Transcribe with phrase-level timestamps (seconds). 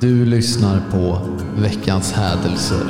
[0.00, 1.20] Du lyssnar på
[1.56, 2.86] veckans hädelser.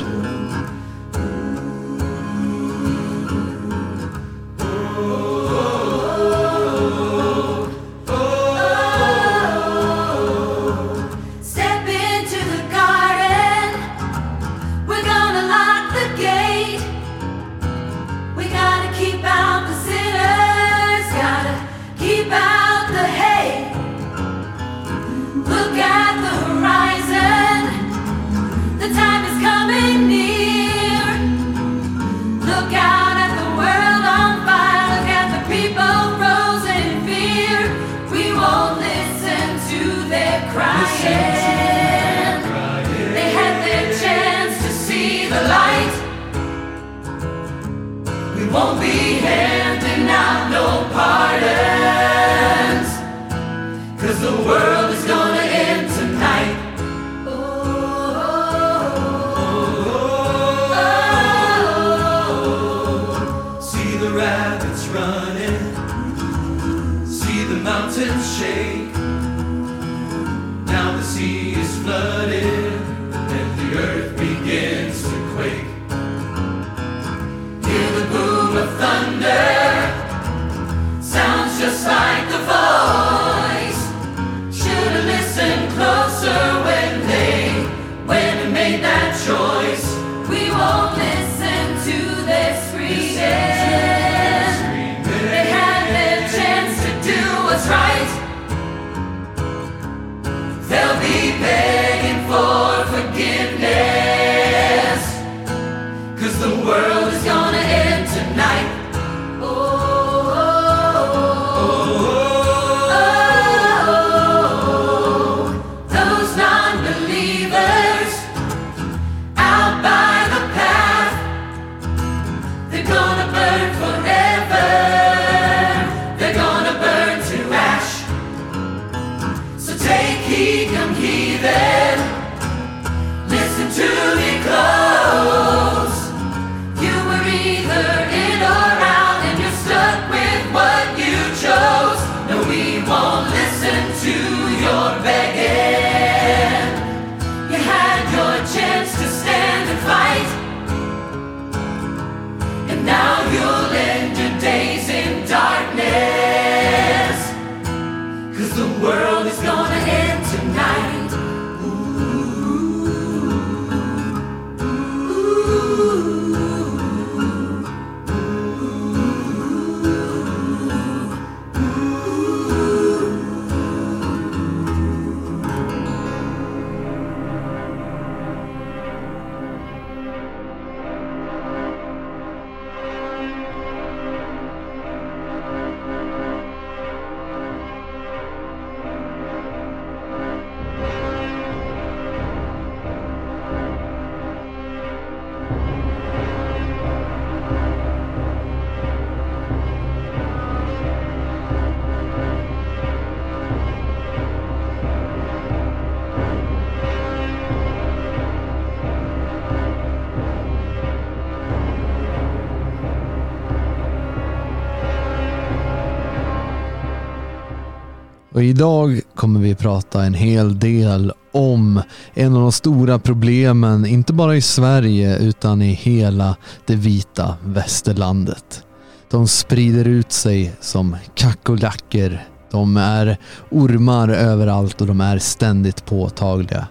[218.39, 221.81] Och idag kommer vi prata en hel del om
[222.13, 226.35] en av de stora problemen, inte bara i Sverige utan i hela
[226.65, 228.63] det vita västerlandet.
[229.11, 232.19] De sprider ut sig som kackerlackor.
[232.51, 233.17] De är
[233.51, 236.67] ormar överallt och de är ständigt påtagliga.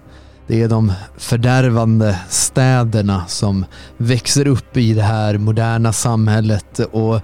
[0.46, 3.64] Det är de fördärvande städerna som
[3.96, 7.20] växer upp i det här moderna samhället och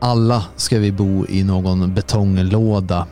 [0.00, 3.06] alla ska vi bo i någon betonglåda.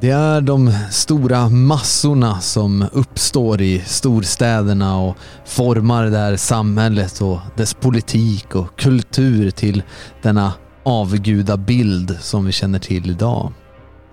[0.00, 5.16] Det är de stora massorna som uppstår i storstäderna och
[5.46, 9.82] formar det här samhället och dess politik och kultur till
[10.22, 10.52] denna
[10.82, 13.52] avgudabild som vi känner till idag.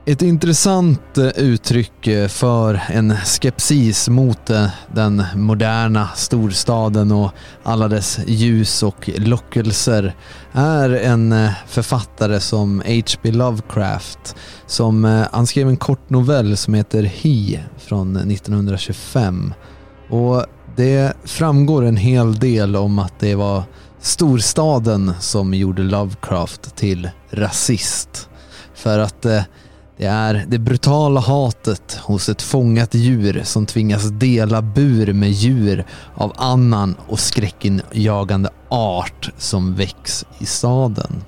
[0.10, 7.32] Ett intressant eh, uttryck eh, för en skepsis mot eh, den moderna storstaden och
[7.64, 10.16] alla dess ljus och lockelser
[10.52, 13.32] är en författare som H.P.
[13.32, 19.54] Lovecraft som han skrev en kort novell som heter He från 1925.
[20.10, 20.46] Och
[20.76, 23.64] det framgår en hel del om att det var
[24.02, 28.30] storstaden som gjorde Lovecraft till rasist.
[28.74, 29.42] För att eh,
[29.98, 35.86] det är det brutala hatet hos ett fångat djur som tvingas dela bur med djur
[36.16, 41.24] av annan och skräckinjagande art som väcks i staden.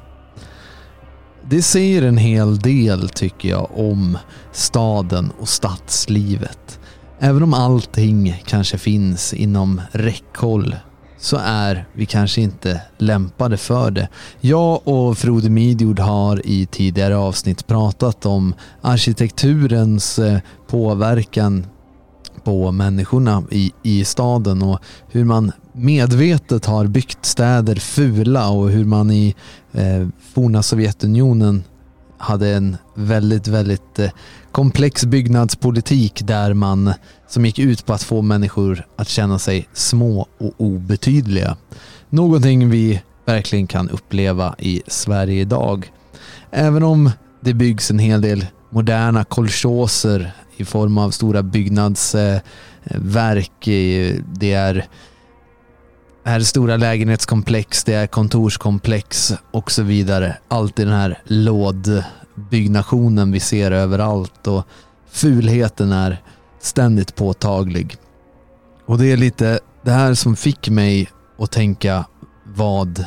[1.50, 4.18] Det säger en hel del tycker jag om
[4.51, 6.80] staden och stadslivet.
[7.19, 10.75] Även om allting kanske finns inom räckhåll
[11.19, 14.07] så är vi kanske inte lämpade för det.
[14.42, 21.66] Jag och Frode Midjord har i tidigare avsnitt pratat om arkitekturens eh, påverkan
[22.44, 28.86] på människorna i, i staden och hur man medvetet har byggt städer fula och hur
[28.86, 29.36] man i
[29.72, 31.63] eh, forna Sovjetunionen
[32.18, 34.10] hade en väldigt, väldigt eh,
[34.51, 36.94] komplex byggnadspolitik där man
[37.28, 41.57] som gick ut på att få människor att känna sig små och obetydliga.
[42.10, 45.92] Någonting vi verkligen kan uppleva i Sverige idag.
[46.51, 47.12] Även om
[47.42, 53.68] det byggs en hel del moderna kolchoser i form av stora byggnadsverk.
[53.68, 54.86] Eh, det är,
[56.24, 60.38] är stora lägenhetskomplex, det är kontorskomplex och så vidare.
[60.48, 61.22] Allt i den här
[62.50, 64.63] byggnationen vi ser överallt och
[65.09, 66.21] fulheten är
[66.59, 67.97] ständigt påtaglig.
[68.86, 72.06] Och det är lite det här som fick mig att tänka
[72.56, 73.06] vad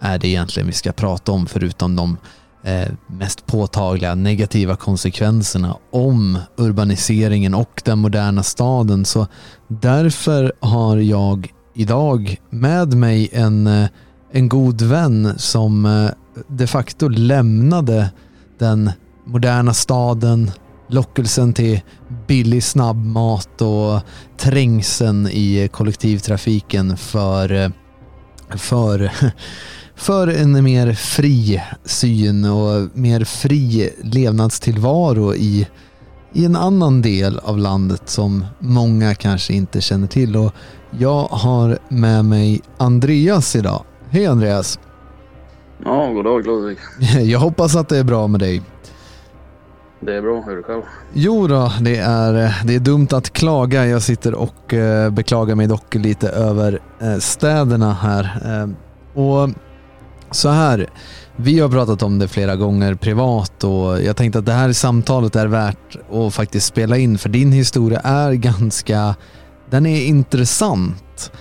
[0.00, 2.16] är det egentligen vi ska prata om förutom de
[2.62, 9.04] eh, mest påtagliga negativa konsekvenserna om urbaniseringen och den moderna staden.
[9.04, 9.26] Så
[9.68, 13.88] därför har jag idag med mig en, eh,
[14.32, 16.10] en god vän som eh,
[16.48, 18.10] de facto lämnade
[18.62, 18.90] den
[19.24, 20.50] moderna staden,
[20.88, 21.80] lockelsen till
[22.26, 24.00] billig snabbmat och
[24.38, 27.72] trängseln i kollektivtrafiken för,
[28.56, 29.10] för,
[29.96, 35.68] för en mer fri syn och mer fri levnadstillvaro i,
[36.32, 40.36] i en annan del av landet som många kanske inte känner till.
[40.36, 40.52] Och
[40.98, 43.84] jag har med mig Andreas idag.
[44.10, 44.78] Hej Andreas!
[45.84, 46.78] Ja, god dag Ludvig.
[47.30, 48.62] Jag hoppas att det är bra med dig.
[50.00, 50.82] Det är bra, hur är det själv?
[51.12, 53.86] Jo då, det är, det är dumt att klaga.
[53.86, 58.24] Jag sitter och eh, beklagar mig dock lite över eh, städerna här.
[58.44, 58.68] Eh,
[59.22, 59.50] och
[60.30, 60.90] så här,
[61.36, 65.36] vi har pratat om det flera gånger privat och jag tänkte att det här samtalet
[65.36, 69.14] är värt att faktiskt spela in för din historia är ganska,
[69.70, 71.32] den är intressant.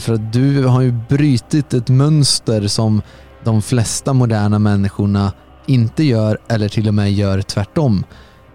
[0.00, 3.02] För att du har ju brytit ett mönster som
[3.44, 5.32] de flesta moderna människorna
[5.66, 8.04] inte gör eller till och med gör tvärtom.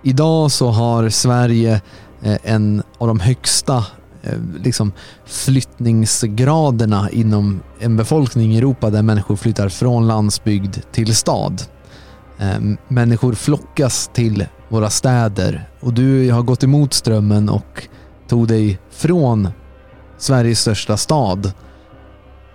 [0.03, 1.81] Idag så har Sverige
[2.21, 3.77] eh, en av de högsta
[4.23, 4.91] eh, liksom
[5.25, 11.61] flyttningsgraderna inom en befolkning i Europa där människor flyttar från landsbygd till stad.
[12.39, 17.87] Eh, människor flockas till våra städer och du har gått emot strömmen och
[18.27, 19.49] tog dig från
[20.17, 21.51] Sveriges största stad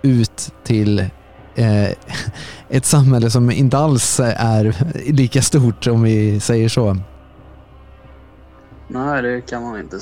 [0.01, 1.09] ut till
[2.69, 4.75] ett samhälle som inte alls är
[5.11, 6.97] lika stort om vi säger så.
[8.87, 9.99] Nej, det kan man inte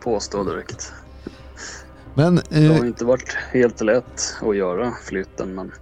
[0.00, 0.92] påstå direkt.
[2.14, 5.72] Men Det eh, har inte varit helt lätt att göra flytten, men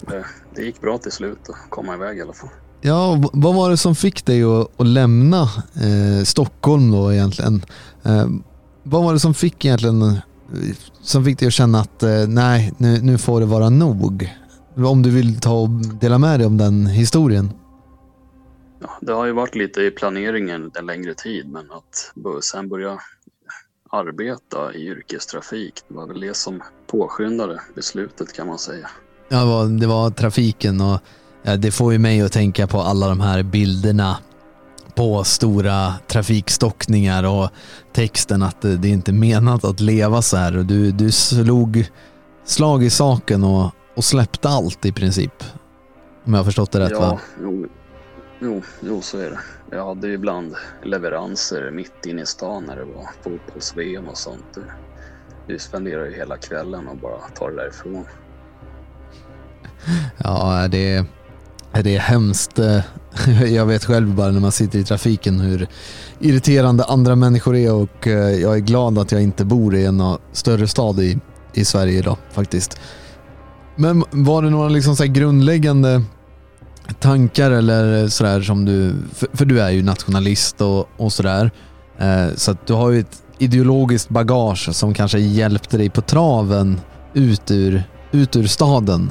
[0.00, 0.24] det,
[0.54, 2.50] det gick bra till slut att komma iväg i alla fall.
[2.80, 5.42] ja, vad var det som fick dig att, att lämna
[5.74, 7.64] eh, Stockholm då egentligen?
[8.02, 8.26] Eh,
[8.82, 10.16] vad var det som fick egentligen eh,
[11.02, 14.30] som fick dig att känna att eh, nej, nu, nu får det vara nog?
[14.76, 17.52] Om du vill ta och dela med dig om den historien.
[18.80, 22.98] Ja, det har ju varit lite i planeringen en längre tid, men att sen börja
[23.90, 28.90] arbeta i yrkestrafik, det var väl det som påskyndade beslutet kan man säga.
[29.28, 31.00] Ja, det var, det var trafiken och
[31.58, 34.16] det får ju mig att tänka på alla de här bilderna
[34.94, 37.50] på stora trafikstockningar och
[37.92, 40.52] texten att det, det är inte menat att leva så här.
[40.52, 41.90] Du, du slog
[42.44, 45.44] slag i saken och, och släppte allt i princip.
[46.24, 47.20] Om jag har förstått det rätt ja, va?
[47.42, 47.66] jo,
[48.40, 49.38] jo, jo, så är det.
[49.70, 54.58] Jag hade ju ibland leveranser mitt inne i stan när det var fotbolls-VM och sånt.
[55.46, 58.04] Vi spenderade ju hela kvällen och bara tar det därifrån.
[60.18, 61.04] Ja, det är,
[61.82, 62.58] det är hemskt.
[62.58, 62.80] Eh,
[63.46, 65.66] jag vet själv bara när man sitter i trafiken hur
[66.20, 70.00] irriterande andra människor är och eh, jag är glad att jag inte bor i en
[70.00, 71.18] eh, större stad i,
[71.54, 72.80] i Sverige idag faktiskt.
[73.76, 76.02] Men var det några liksom så här grundläggande
[77.00, 81.50] tankar eller sådär som du, för, för du är ju nationalist och, och sådär.
[82.36, 86.80] Så att du har ju ett ideologiskt bagage som kanske hjälpte dig på traven
[87.14, 89.10] ut ur, ut ur staden.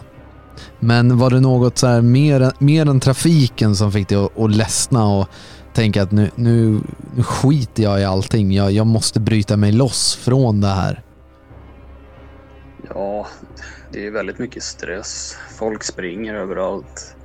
[0.80, 4.56] Men var det något så här mer, mer än trafiken som fick dig att, att
[4.56, 5.28] ledsna och
[5.74, 6.80] tänka att nu, nu,
[7.16, 8.52] nu skiter jag i allting.
[8.52, 11.04] Jag, jag måste bryta mig loss från det här.
[12.90, 13.28] Ja,
[13.92, 15.38] det är väldigt mycket stress.
[15.58, 17.16] Folk springer överallt.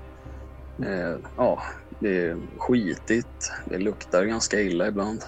[0.79, 1.63] Eh, ja,
[2.01, 3.53] det är skitigt.
[3.65, 5.25] Det luktar ganska illa ibland.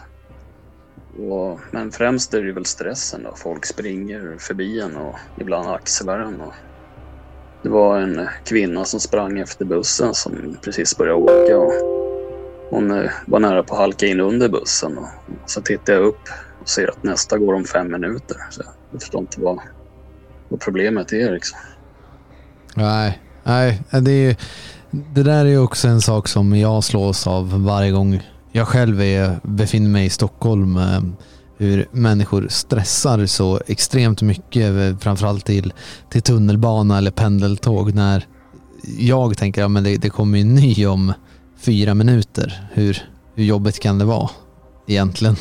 [1.18, 3.34] Och, men främst är det väl stressen då.
[3.36, 6.40] Folk springer förbi en och ibland axlar en.
[6.40, 6.54] Och
[7.62, 11.58] det var en kvinna som sprang efter bussen som precis började åka.
[11.58, 11.72] Och
[12.70, 14.98] hon eh, var nära på att halka in under bussen.
[14.98, 15.08] Och
[15.46, 16.28] så tittar jag upp
[16.60, 18.36] och ser att nästa går om fem minuter.
[18.50, 18.62] Så
[18.92, 19.58] jag förstår inte vad,
[20.48, 21.58] vad problemet är liksom.
[22.74, 24.36] Nej, nej det, är,
[24.90, 29.40] det där är också en sak som jag slås av varje gång jag själv är,
[29.42, 30.76] befinner mig i Stockholm.
[30.76, 31.00] Eh,
[31.60, 35.72] hur människor stressar så extremt mycket, eh, framförallt till,
[36.10, 37.94] till tunnelbana eller pendeltåg.
[37.94, 38.26] När
[38.98, 41.12] jag tänker att ja, det, det kommer ju en ny om
[41.58, 42.68] fyra minuter.
[42.72, 44.30] Hur, hur jobbigt kan det vara
[44.86, 45.36] egentligen?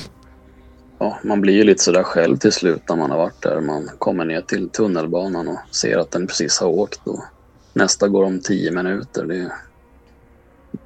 [0.99, 3.61] Ja, man blir ju lite sådär själv till slut när man har varit där.
[3.61, 7.23] Man kommer ner till tunnelbanan och ser att den precis har åkt och
[7.73, 9.25] nästa går om tio minuter.
[9.25, 9.51] Det är...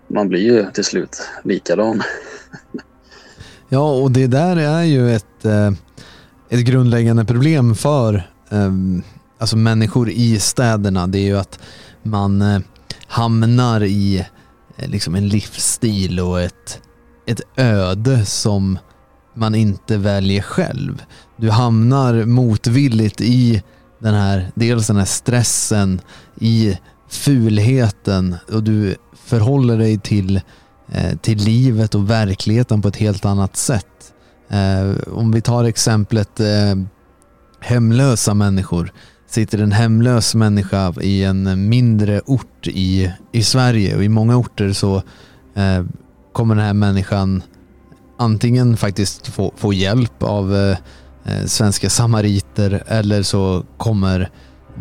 [0.07, 2.01] Man blir ju till slut likadan.
[3.73, 5.71] Ja, och det där är ju ett, eh,
[6.49, 9.03] ett grundläggande problem för ehm,
[9.39, 11.07] alltså människor i städerna.
[11.07, 11.59] Det är ju att
[12.03, 12.59] man eh,
[13.07, 14.25] hamnar i
[14.77, 16.81] eh, liksom en livsstil och ett,
[17.25, 18.77] ett öde som
[19.33, 21.03] man inte väljer själv.
[21.37, 23.63] Du hamnar motvilligt i
[23.99, 26.01] den här, dels den här stressen,
[26.39, 26.77] i
[27.09, 30.41] fulheten och du förhåller dig till, eh,
[30.91, 34.13] Eh, till livet och verkligheten på ett helt annat sätt.
[34.49, 36.75] Eh, om vi tar exemplet eh,
[37.59, 38.93] hemlösa människor.
[39.27, 44.73] Sitter en hemlös människa i en mindre ort i, i Sverige och i många orter
[44.73, 45.01] så
[46.33, 47.43] kommer den här människan
[48.17, 50.55] antingen faktiskt få, få hjälp av
[51.25, 54.29] eh, svenska samariter eller så kommer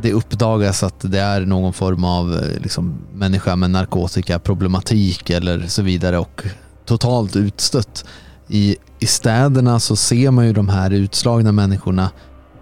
[0.01, 5.83] det uppdagas att det är någon form av eh, liksom, människa med narkotikaproblematik eller så
[5.83, 6.43] vidare och
[6.85, 8.05] totalt utstött.
[8.49, 12.11] I, I städerna så ser man ju de här utslagna människorna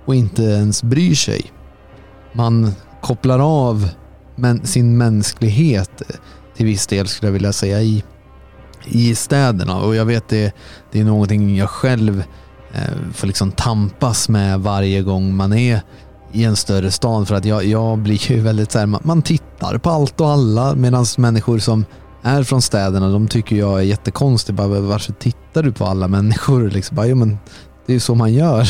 [0.04, 1.52] och inte ens bryr sig.
[2.32, 3.88] Man kopplar av
[4.36, 6.16] men, sin mänsklighet eh,
[6.56, 8.04] till viss del skulle jag vilja säga i,
[8.84, 10.54] i städerna och jag vet det,
[10.92, 12.24] det är någonting jag själv
[12.72, 15.80] eh, får liksom tampas med varje gång man är
[16.32, 19.78] i en större stad för att jag, jag blir ju väldigt så här, man, tittar
[19.78, 21.84] på allt och alla medan människor som
[22.22, 24.54] är från städerna de tycker jag är jättekonstig.
[24.54, 26.70] Bara, varför tittar du på alla människor?
[26.70, 27.38] Liksom, bara, jo, men
[27.86, 28.66] det är ju så man gör.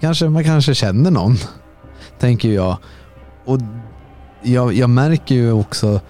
[0.00, 1.36] Kanske, man kanske känner någon,
[2.18, 2.76] tänker jag.
[3.44, 3.58] Och
[4.42, 6.00] jag, jag märker ju också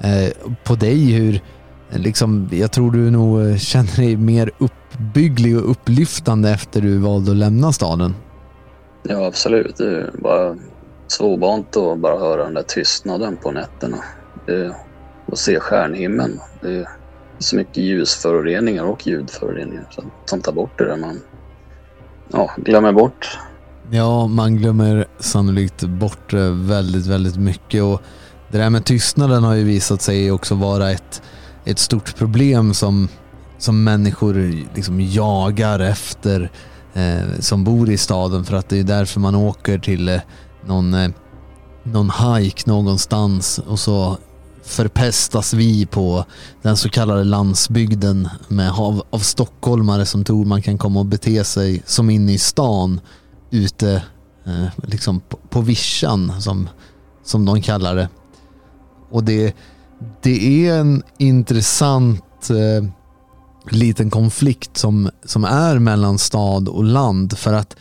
[0.00, 0.28] eh,
[0.64, 1.42] på dig hur
[1.90, 6.98] eh, liksom, jag tror du nog eh, känner dig mer uppbygglig och upplyftande efter du
[6.98, 8.14] valde att lämna staden.
[9.10, 9.76] Ja, absolut.
[9.76, 10.56] Det är bara
[11.06, 13.98] svårbant att bara höra den där tystnaden på nätterna.
[15.26, 16.40] Och se stjärnhimlen.
[16.60, 16.88] Det är
[17.38, 19.86] så mycket ljusföroreningar och ljudföroreningar
[20.26, 21.20] som, tar bort det där man
[22.32, 23.38] ja, glömmer bort.
[23.90, 28.02] Ja, man glömmer sannolikt bort väldigt, väldigt mycket och
[28.48, 31.22] det där med tystnaden har ju visat sig också vara ett,
[31.64, 33.08] ett stort problem som,
[33.58, 34.34] som människor
[34.74, 36.50] liksom jagar efter
[36.98, 40.20] eh, som bor i staden för att det är därför man åker till eh,
[40.66, 41.10] någon, eh,
[41.82, 44.18] någon hike någonstans och så
[44.64, 46.24] förpestas vi på
[46.62, 51.44] den så kallade landsbygden med, av, av stockholmare som tror man kan komma och bete
[51.44, 53.00] sig som inne i stan
[53.50, 54.02] ute
[54.46, 56.68] eh, liksom på, på vischan som,
[57.24, 58.08] som de kallar det.
[59.10, 59.56] Och det,
[60.22, 62.90] det är en intressant eh,
[63.72, 67.76] liten konflikt som, som är mellan stad och land för att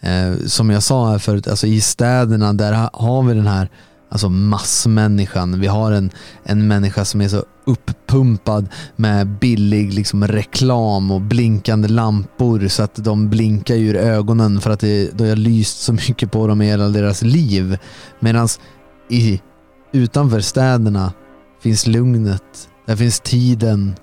[0.00, 3.70] eh, som jag sa här förut, alltså i städerna där har vi den här
[4.08, 5.60] alltså massmänniskan.
[5.60, 6.10] Vi har en,
[6.44, 8.66] en människa som är så uppumpad
[8.96, 14.80] med billig liksom, reklam och blinkande lampor så att de blinkar ur ögonen för att
[14.80, 17.78] det, det har lyst så mycket på dem i hela deras liv.
[18.20, 18.48] Medan
[19.10, 19.40] i,
[19.92, 21.12] utanför städerna
[21.62, 23.94] finns lugnet, där finns tiden,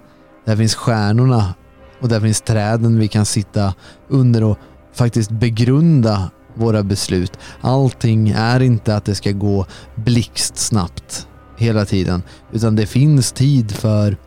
[0.46, 1.54] där finns stjärnorna
[2.00, 3.74] och där finns träden vi kan sitta
[4.08, 4.58] under och
[4.94, 7.32] faktiskt begrunda våra beslut.
[7.62, 14.18] Allting är inte att det ska gå blixtsnabbt hela tiden, utan det finns tid för,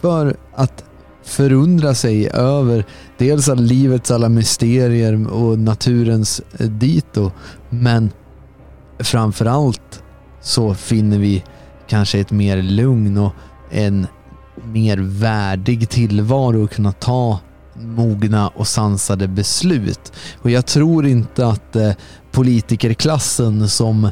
[0.00, 0.84] för att
[1.24, 2.84] förundra sig över
[3.18, 7.30] dels alla livets alla mysterier och naturens eh, dito,
[7.70, 8.10] men
[8.98, 10.02] framförallt
[10.40, 11.44] så finner vi
[11.88, 13.32] kanske ett mer lugn och
[13.70, 14.06] en
[14.64, 17.38] mer värdig tillvaro och kunna ta
[17.74, 20.12] mogna och sansade beslut.
[20.42, 21.92] Och jag tror inte att eh,
[22.32, 24.10] politikerklassen som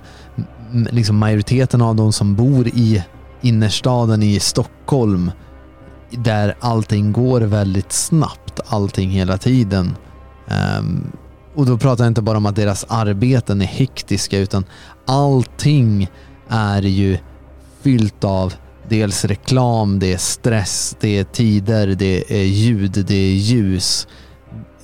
[0.90, 3.04] liksom majoriteten av de som bor i
[3.40, 5.30] innerstaden i Stockholm
[6.10, 9.96] där allting går väldigt snabbt, allting hela tiden.
[10.78, 11.12] Um,
[11.54, 14.64] och då pratar jag inte bara om att deras arbeten är hektiska utan
[15.06, 16.10] allting
[16.48, 17.18] är ju
[17.82, 18.54] fyllt av
[18.90, 24.06] dels reklam, det är stress, det är tider, det är ljud, det är ljus.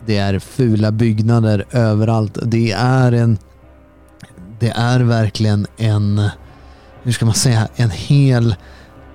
[0.07, 2.39] Det är fula byggnader överallt.
[2.43, 3.39] Det är en...
[4.61, 6.29] Det är verkligen en...
[7.03, 7.69] Hur ska man säga?
[7.77, 8.55] En hel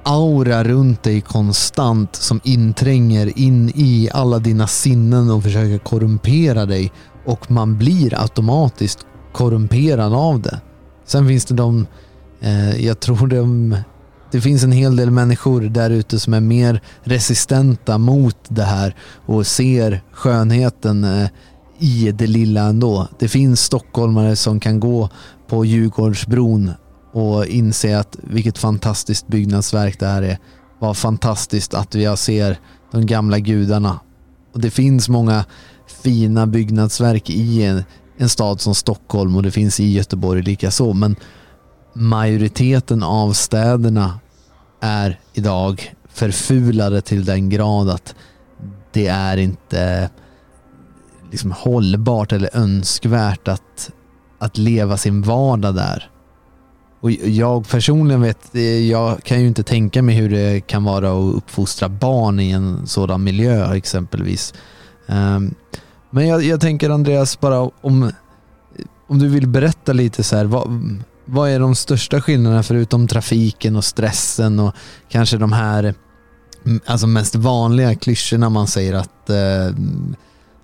[0.04, 6.92] aura runt dig konstant som intränger in i alla dina sinnen och försöker korrumpera dig.
[7.26, 9.00] Och man blir automatiskt
[9.34, 10.62] korrumperad av det.
[11.06, 11.88] Sen finns det de...
[12.40, 13.76] Eh, jag tror de
[14.32, 18.96] det finns en hel del människor där ute som är mer resistenta mot det här
[19.26, 21.30] och ser skönheten eh,
[21.80, 23.08] i det lilla ändå.
[23.20, 25.10] Det finns stockholmare som kan gå
[25.48, 26.72] på Djurgårdsbron
[27.14, 30.38] och inse att vilket fantastiskt byggnadsverk det här är.
[30.80, 32.58] Vad fantastiskt att vi ser
[32.92, 34.00] de gamla gudarna.
[34.54, 35.46] Och det finns många
[36.04, 37.84] fina byggnadsverk i en,
[38.18, 40.94] en stad som Stockholm och det finns i Göteborg likaså.
[40.94, 41.16] Men
[41.94, 44.20] majoriteten av städerna
[44.82, 48.16] är idag förfulade till den grad att
[48.92, 50.10] det är inte
[51.32, 53.92] liksom hållbart eller önskvärt att,
[54.40, 56.10] att leva sin vardag där.
[57.02, 58.56] Och jag personligen vet,
[58.90, 62.88] jag kan ju inte tänka mig hur det kan vara att uppfostra barn i en
[62.88, 64.54] sådan miljö exempelvis.
[65.08, 65.54] Ehm,
[66.10, 68.12] men jag, jag, tänker Andreas, bara om,
[69.08, 70.70] om du vill berätta lite så här, vad,
[71.32, 74.76] vad är de största skillnaderna förutom trafiken och stressen och
[75.10, 75.94] kanske de här
[76.66, 79.76] mm, alltså mest vanliga klyschorna man säger att eh,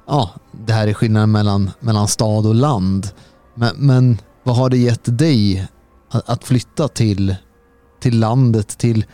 [0.08, 0.32] ja,
[0.66, 3.10] det här är skillnaden mellan, mellan stad och land.
[3.56, 5.68] Men, men vad har det gett dig
[6.10, 7.36] att, att flytta till,
[8.00, 9.06] till landet, till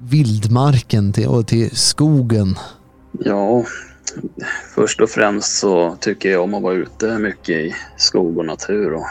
[0.00, 2.58] vildmarken till, och till skogen?
[3.12, 3.64] Ja,
[4.74, 8.92] först och främst så tycker jag om att vara ute mycket i skog och natur.
[8.92, 9.06] Och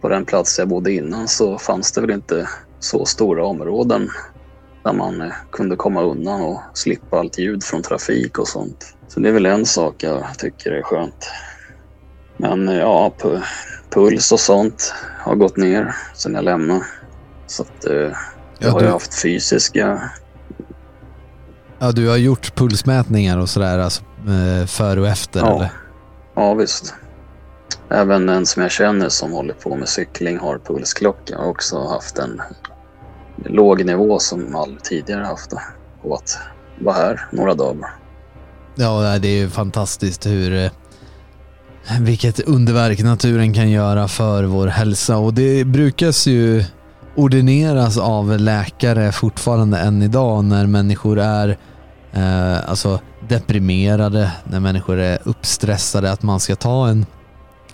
[0.00, 4.10] på den plats jag bodde innan så fanns det väl inte så stora områden
[4.84, 8.94] där man eh, kunde komma undan och slippa allt ljud från trafik och sånt.
[9.08, 11.30] Så det är väl en sak jag tycker är skönt.
[12.36, 13.12] Men eh, ja,
[13.90, 16.84] puls och sånt har gått ner sedan jag lämnade.
[17.46, 18.14] Så att eh, jag
[18.58, 20.10] ja, har ju haft fysiska...
[21.78, 24.02] Ja, du har gjort pulsmätningar och sådär alltså,
[24.66, 25.56] före och efter ja.
[25.56, 25.70] eller?
[26.34, 26.94] Ja, visst.
[27.90, 32.18] Även en som jag känner som håller på med cykling har pulsklocka och också haft
[32.18, 32.42] en
[33.44, 35.52] låg nivå som aldrig tidigare haft
[36.02, 36.38] på att
[36.80, 37.94] vara här några dagar.
[38.74, 40.70] Ja, det är ju fantastiskt hur eh,
[42.00, 46.64] vilket underverk naturen kan göra för vår hälsa och det brukas ju
[47.16, 51.58] ordineras av läkare fortfarande än idag när människor är
[52.12, 57.06] eh, alltså deprimerade, när människor är uppstressade att man ska ta en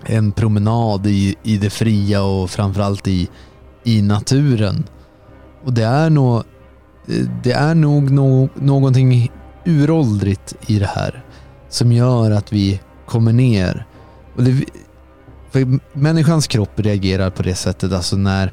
[0.04, 3.28] en promenad i, i det fria och framförallt i,
[3.85, 4.85] i naturen.
[5.64, 6.44] Och det är nog, eh,
[7.42, 9.32] det är nog no, någonting
[9.64, 11.24] uråldrigt i det här
[11.68, 13.87] som gör att vi kommer ner.
[14.37, 14.64] Och det,
[15.50, 18.52] för människans kropp reagerar på det sättet, alltså när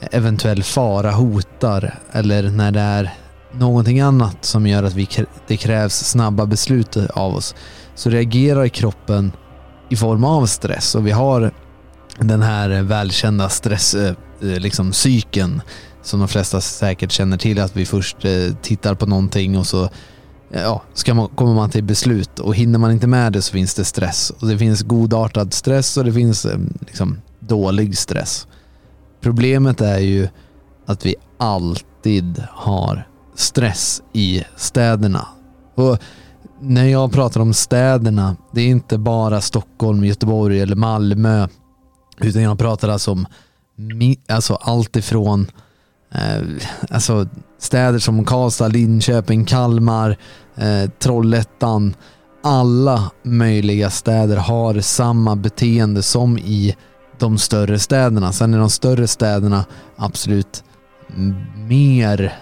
[0.00, 3.14] eventuell fara hotar eller när det är
[3.52, 5.08] någonting annat som gör att vi,
[5.46, 7.54] det krävs snabba beslut av oss,
[7.94, 9.32] så reagerar kroppen
[9.88, 11.52] i form av stress och vi har
[12.18, 14.92] den här välkända stresscykeln eh, eh, liksom,
[16.02, 19.88] som de flesta säkert känner till att vi först eh, tittar på någonting och så
[20.50, 23.74] ja, ska man, kommer man till beslut och hinner man inte med det så finns
[23.74, 24.30] det stress.
[24.30, 26.46] Och det finns godartad stress och det finns
[26.80, 28.46] liksom, dålig stress.
[29.20, 30.28] Problemet är ju
[30.86, 35.28] att vi alltid har stress i städerna.
[35.74, 35.98] Och
[36.60, 41.48] när jag pratar om städerna, det är inte bara Stockholm, Göteborg eller Malmö.
[42.20, 43.26] Utan jag pratar alltså om
[44.28, 45.46] alltså allt ifrån
[46.14, 46.42] eh,
[46.90, 50.16] alltså städer som Karlstad, Linköping, Kalmar,
[50.54, 51.94] eh, Trollhättan.
[52.42, 56.76] Alla möjliga städer har samma beteende som i
[57.18, 58.32] de större städerna.
[58.32, 59.64] Sen är de större städerna
[59.96, 60.64] absolut
[61.56, 62.32] mer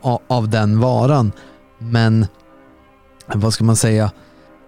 [0.28, 1.32] av den varan.
[1.78, 2.26] Men
[3.34, 4.10] vad ska man säga,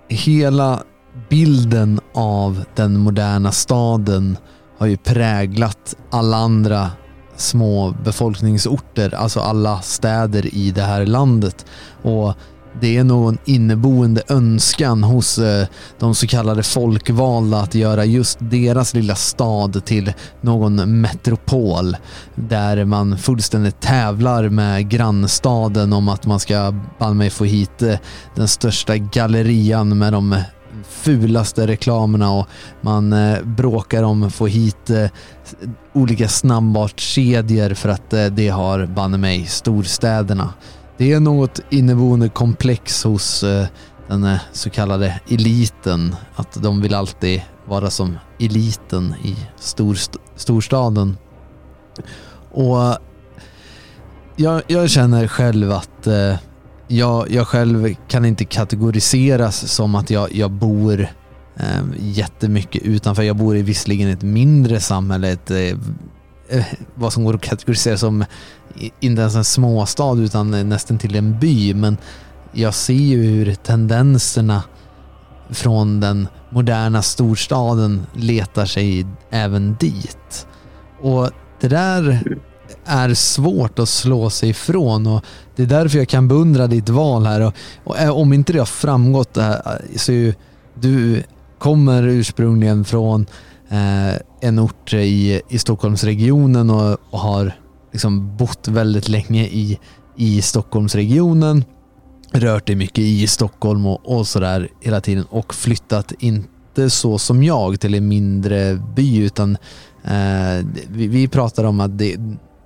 [0.09, 0.83] hela
[1.29, 4.37] bilden av den moderna staden
[4.79, 6.91] har ju präglat alla andra
[7.37, 11.67] små befolkningsorter, alltså alla städer i det här landet.
[12.03, 12.35] Och
[12.81, 15.67] det är någon inneboende önskan hos eh,
[15.99, 21.97] de så kallade folkvalda att göra just deras lilla stad till någon metropol
[22.35, 27.99] där man fullständigt tävlar med grannstaden om att man ska banne mig få hit eh,
[28.35, 30.37] den största gallerian med de
[30.89, 32.47] fulaste reklamerna och
[32.81, 34.91] man eh, bråkar om att få hit
[35.93, 40.53] olika snabbmatskedjor för att det har banne mig storstäderna.
[40.99, 43.67] Det är något inneboende komplex hos eh,
[44.09, 46.17] den så kallade eliten.
[46.35, 51.17] Att de vill alltid vara som eliten i storst storstaden.
[52.51, 52.97] Och eh,
[54.37, 56.37] jag, jag känner själv att eh,
[56.89, 61.01] jag, jag själv kan inte kategoriseras som att jag, jag bor
[61.57, 63.23] eh, jättemycket utanför.
[63.23, 65.51] Jag bor i visserligen ett mindre samhälle, ett,
[66.49, 68.25] Eh, vad som går att kategorisera som
[69.01, 71.75] inte ens en småstad utan nästan till en by.
[71.75, 71.97] Men
[72.53, 74.63] jag ser ju hur tendenserna
[75.51, 80.47] från den moderna storstaden letar sig även dit.
[81.01, 81.31] Och
[81.61, 82.23] det där
[82.85, 85.25] är svårt att slå sig ifrån och
[85.57, 87.41] det är därför jag kan beundra ditt val här.
[87.41, 89.55] Och, och eh, om inte det har framgått eh,
[89.97, 90.35] så är ju,
[90.75, 91.23] du
[91.59, 93.27] kommer ursprungligen från
[93.69, 97.53] eh, en ort i, i Stockholmsregionen och, och har
[97.93, 99.79] liksom bott väldigt länge i,
[100.17, 101.65] i Stockholmsregionen,
[102.33, 107.43] rört dig mycket i Stockholm och, och sådär hela tiden och flyttat inte så som
[107.43, 109.57] jag till en mindre by utan
[110.05, 112.17] eh, vi, vi pratar om att det,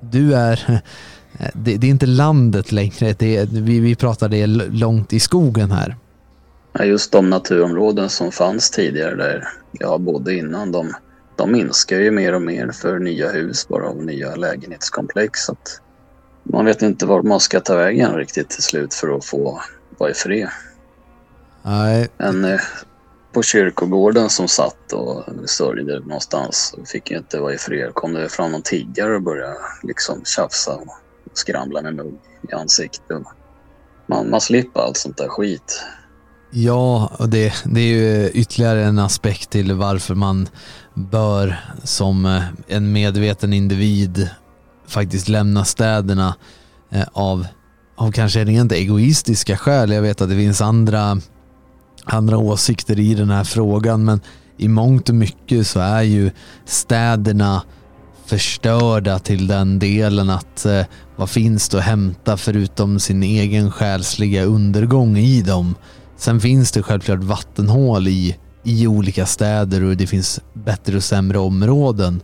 [0.00, 0.82] du är
[1.52, 5.96] det, det, är inte landet längre, det, vi, vi pratar det långt i skogen här.
[6.85, 10.92] Just de naturområden som fanns tidigare där jag bodde innan, de,
[11.42, 15.48] de minskar ju mer och mer för nya hus bara av nya lägenhetskomplex.
[15.48, 15.81] Att
[16.42, 19.61] man vet inte var man ska ta vägen riktigt till slut för att få
[19.98, 20.48] vara i fred.
[21.62, 22.09] Nej.
[22.18, 22.61] En eh,
[23.33, 27.94] på kyrkogården som satt och sörjde någonstans fick ju inte vara i fred.
[27.94, 30.98] kom det fram någon tiggare och började liksom tjafsa och
[31.33, 32.18] skramla med mugg
[32.50, 33.22] i ansiktet.
[34.07, 35.83] Man, man slipper allt sånt där skit.
[36.55, 40.48] Ja, och det, det är ju ytterligare en aspekt till varför man
[40.94, 44.31] bör som eh, en medveten individ
[44.87, 46.35] faktiskt lämna städerna
[46.90, 47.46] eh, av,
[47.96, 49.92] av kanske rent egoistiska skäl.
[49.92, 51.18] Jag vet att det finns andra,
[52.05, 54.20] andra åsikter i den här frågan men
[54.57, 56.31] i mångt och mycket så är ju
[56.64, 57.62] städerna
[58.26, 60.85] förstörda till den delen att eh,
[61.16, 65.74] vad finns det att hämta förutom sin egen själsliga undergång i dem?
[66.16, 71.38] Sen finns det självklart vattenhål i, i olika städer och det finns bättre och sämre
[71.38, 72.20] områden.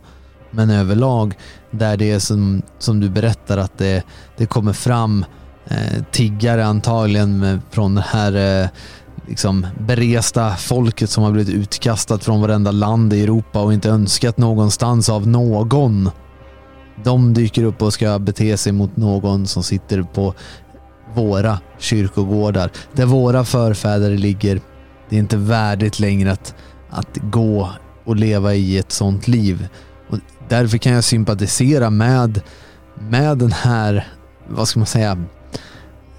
[0.51, 1.37] Men överlag,
[1.71, 4.03] där det är som, som du berättar att det,
[4.37, 5.25] det kommer fram
[5.67, 8.69] eh, tiggare antagligen med, från det här eh,
[9.27, 14.37] liksom beresta folket som har blivit utkastat från varenda land i Europa och inte önskat
[14.37, 16.09] någonstans av någon.
[17.03, 20.33] De dyker upp och ska bete sig mot någon som sitter på
[21.15, 24.61] våra kyrkogårdar, där våra förfäder ligger.
[25.09, 26.55] Det är inte värdigt längre att,
[26.89, 27.69] att gå
[28.05, 29.67] och leva i ett sånt liv.
[30.09, 30.17] Och
[30.47, 32.41] därför kan jag sympatisera med,
[33.09, 34.07] med den här,
[34.47, 35.17] vad ska man säga,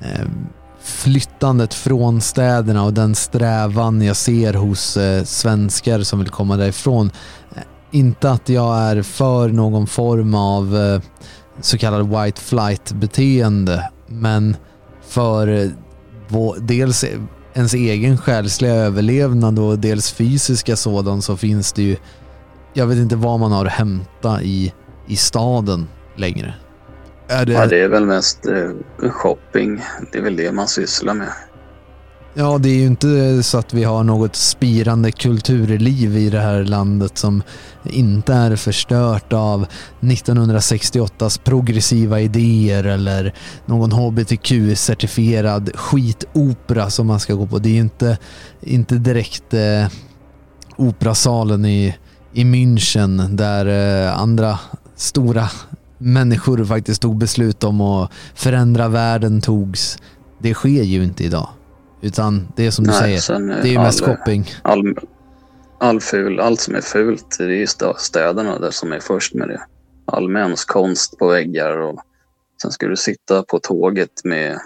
[0.01, 0.27] eh,
[0.83, 7.11] flyttandet från städerna och den strävan jag ser hos eh, svenskar som vill komma därifrån.
[7.57, 11.01] Eh, inte att jag är för någon form av eh,
[11.61, 14.57] så kallad white flight beteende, men
[15.09, 15.71] för eh,
[16.29, 17.05] vår, dels
[17.61, 21.97] ens egen själsliga överlevnad och dels fysiska sådan så finns det ju,
[22.73, 24.73] jag vet inte vad man har att hämta i,
[25.07, 26.55] i staden längre.
[27.29, 27.53] Är det...
[27.53, 29.83] Ja, det är väl mest eh, shopping.
[30.13, 31.29] Det är väl det man sysslar med.
[32.35, 36.65] Ja, det är ju inte så att vi har något spirande kulturliv i det här
[36.65, 37.43] landet som
[37.85, 39.67] inte är förstört av
[40.01, 43.35] 1968s progressiva idéer eller
[43.67, 47.59] någon hbtq-certifierad skitopera som man ska gå på.
[47.59, 48.19] Det är ju inte,
[48.61, 49.87] inte direkt eh,
[50.77, 51.97] operasalen i,
[52.33, 53.67] i München där
[54.07, 54.59] eh, andra
[54.97, 55.51] stora
[55.99, 59.99] människor faktiskt tog beslut om att förändra världen togs.
[60.39, 61.49] Det sker ju inte idag.
[62.01, 64.51] Utan det är som du Nej, säger, det är ju mest shopping.
[64.63, 64.99] All,
[65.79, 67.67] all ful, allt som är fult, det är ju
[67.99, 69.61] städerna där som är först med det.
[70.05, 72.01] All konst på väggar och
[72.63, 74.59] sen ska du sitta på tåget med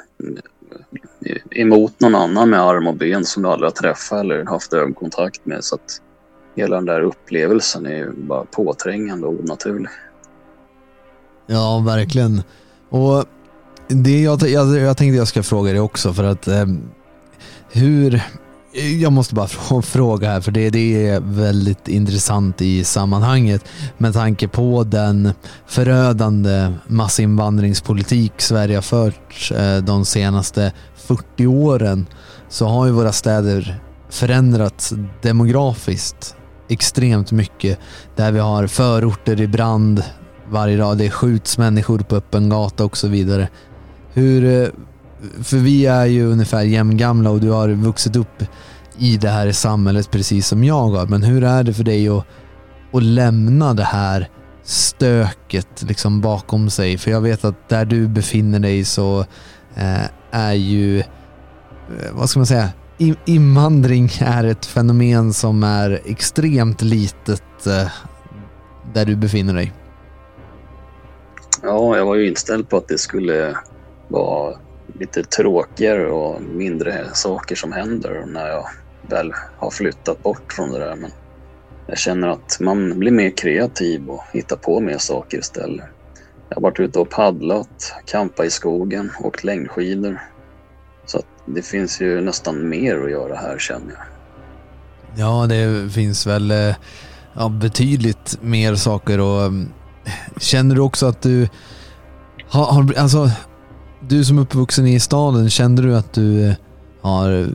[1.50, 5.46] emot någon annan med arm och ben som du aldrig har träffat eller haft ögonkontakt
[5.46, 5.64] med.
[5.64, 6.00] Så att
[6.56, 9.90] hela den där upplevelsen är ju bara påträngande och onaturlig.
[11.46, 12.42] Ja, verkligen.
[12.88, 13.24] Och
[13.88, 16.66] det jag, jag, jag tänkte jag ska fråga dig också för att eh,
[17.74, 18.22] hur...
[19.00, 19.46] Jag måste bara
[19.82, 23.64] fråga här för det, det är väldigt intressant i sammanhanget
[23.98, 25.32] med tanke på den
[25.66, 32.06] förödande massinvandringspolitik Sverige har fört eh, de senaste 40 åren
[32.48, 36.36] så har ju våra städer förändrats demografiskt
[36.68, 37.78] extremt mycket.
[38.16, 40.02] Där vi har förorter i brand
[40.50, 40.98] varje dag.
[40.98, 43.48] Det skjuts människor på öppen gata och så vidare.
[44.12, 44.68] Hur, eh,
[45.42, 48.42] för vi är ju ungefär jämngamla och du har vuxit upp
[48.98, 51.06] i det här samhället precis som jag har.
[51.06, 52.24] Men hur är det för dig att,
[52.92, 54.28] att lämna det här
[54.62, 56.98] stöket liksom bakom sig?
[56.98, 59.20] För jag vet att där du befinner dig så
[59.74, 61.04] eh, är ju, eh,
[62.12, 67.88] vad ska man säga, I- invandring är ett fenomen som är extremt litet eh,
[68.94, 69.72] där du befinner dig.
[71.62, 73.56] Ja, jag var ju inställd på att det skulle
[74.08, 74.54] vara
[74.98, 78.66] lite tråkigare och mindre saker som händer när jag
[79.08, 80.96] väl har flyttat bort från det där.
[80.96, 81.10] Men
[81.86, 85.86] jag känner att man blir mer kreativ och hittar på mer saker istället.
[86.48, 90.20] Jag har varit ute och paddlat, campat i skogen, åkt längdskidor.
[91.06, 94.04] Så att det finns ju nästan mer att göra här känner jag.
[95.16, 96.74] Ja, det finns väl eh,
[97.34, 99.68] ja, betydligt mer saker och mm,
[100.40, 101.48] känner du också att du
[102.48, 103.30] har, har alltså
[104.08, 106.54] du som är uppvuxen i staden, kände du att du eh,
[107.00, 107.48] har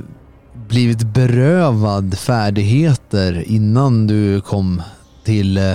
[0.68, 4.82] blivit berövad färdigheter innan du kom
[5.24, 5.74] till eh,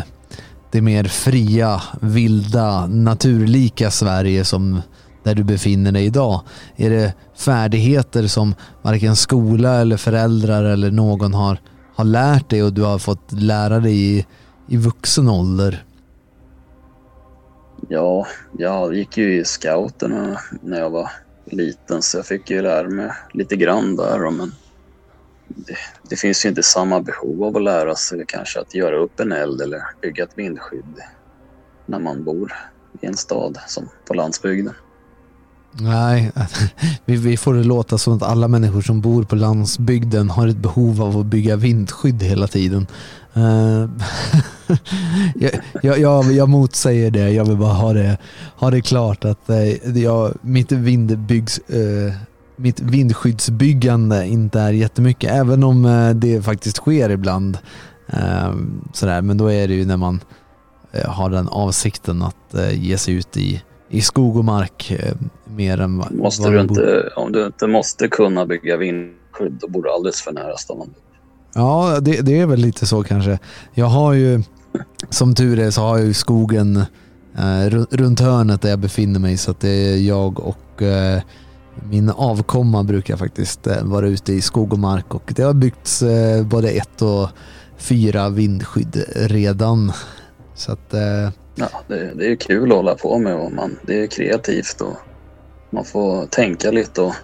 [0.72, 4.82] det mer fria, vilda, naturlika Sverige som
[5.22, 6.40] där du befinner dig idag?
[6.76, 11.58] Är det färdigheter som varken skola eller föräldrar eller någon har,
[11.96, 14.26] har lärt dig och du har fått lära dig i,
[14.68, 15.84] i vuxen ålder?
[17.76, 21.10] Ja, jag gick ju i scouterna när jag var
[21.44, 24.30] liten så jag fick ju lära mig lite grann där.
[24.30, 24.52] Men
[25.48, 25.76] det,
[26.10, 29.32] det finns ju inte samma behov av att lära sig kanske att göra upp en
[29.32, 30.98] eld eller bygga ett vindskydd
[31.86, 32.52] när man bor
[33.00, 34.74] i en stad som på landsbygden.
[35.80, 36.32] Nej,
[37.04, 40.56] vi, vi får det låta som att alla människor som bor på landsbygden har ett
[40.56, 42.86] behov av att bygga vindskydd hela tiden.
[43.34, 43.88] Eh,
[45.34, 45.50] jag,
[45.82, 48.18] jag, jag, jag motsäger det, jag vill bara ha det,
[48.56, 52.14] ha det klart att eh, jag, mitt, vindbyggs, eh,
[52.56, 57.58] mitt vindskyddsbyggande inte är jättemycket, även om det faktiskt sker ibland.
[58.92, 60.20] Sådär, men då är det ju när man
[61.06, 63.62] har den avsikten att ge sig ut i,
[63.94, 65.14] i skog och mark eh,
[65.56, 69.82] mer än vad Måste du inte, om du inte måste kunna bygga vindskydd då bor
[69.82, 70.90] du alldeles för nära stan.
[71.54, 73.38] Ja, det, det är väl lite så kanske.
[73.74, 74.42] Jag har ju,
[75.10, 76.76] som tur är så har jag ju skogen
[77.36, 81.22] eh, ru- runt hörnet där jag befinner mig så att det är jag och eh,
[81.90, 86.02] min avkomma brukar faktiskt eh, vara ute i skog och mark och det har byggts
[86.02, 87.28] eh, både ett och
[87.76, 89.92] fyra vindskydd redan.
[90.54, 94.02] Så att eh, Ja, det, det är kul att hålla på med och man, det
[94.02, 94.96] är kreativt och
[95.70, 97.14] man får tänka lite och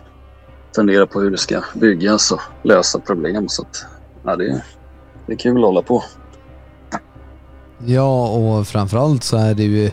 [0.77, 3.49] fundera på hur det ska byggas och lösa problem.
[3.49, 3.85] Så att,
[4.25, 4.65] ja, det, är-
[5.27, 6.03] det är kul att hålla på.
[7.87, 9.91] Ja, och framförallt så är det ju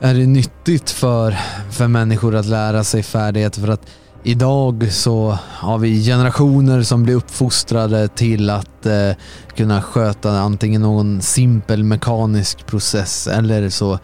[0.00, 1.36] är det nyttigt för,
[1.72, 3.86] för människor att lära sig färdigheter för att
[4.22, 9.10] idag så har vi generationer som blir uppfostrade till att eh,
[9.56, 13.98] kunna sköta antingen någon simpel mekanisk process eller så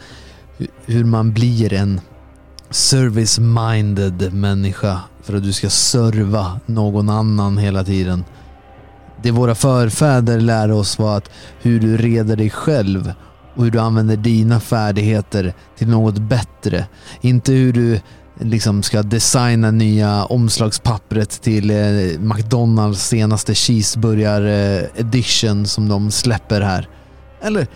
[0.86, 2.00] hur man blir en
[2.70, 8.24] service-minded människa för att du ska serva någon annan hela tiden.
[9.22, 13.12] Det våra förfäder lärde oss var att hur du reder dig själv
[13.54, 16.86] och hur du använder dina färdigheter till något bättre.
[17.20, 18.00] Inte hur du
[18.40, 26.60] liksom ska designa nya omslagspappret till eh, McDonalds senaste cheeseburgar eh, edition som de släpper
[26.60, 26.88] här.
[27.42, 27.66] Eller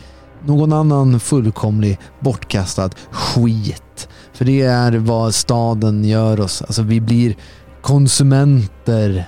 [0.47, 4.09] någon annan fullkomlig bortkastad skit.
[4.33, 6.63] För det är vad staden gör oss.
[6.63, 7.37] Alltså vi blir
[7.83, 9.25] konsumenter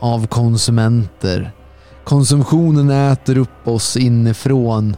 [0.00, 1.52] av konsumenter.
[2.04, 4.96] Konsumtionen äter upp oss inifrån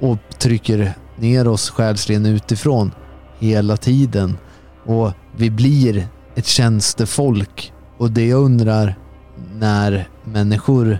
[0.00, 2.90] och trycker ner oss själsligen utifrån
[3.38, 4.38] hela tiden.
[4.84, 7.72] Och vi blir ett tjänstefolk.
[7.98, 8.98] Och det jag undrar
[9.54, 10.98] när människor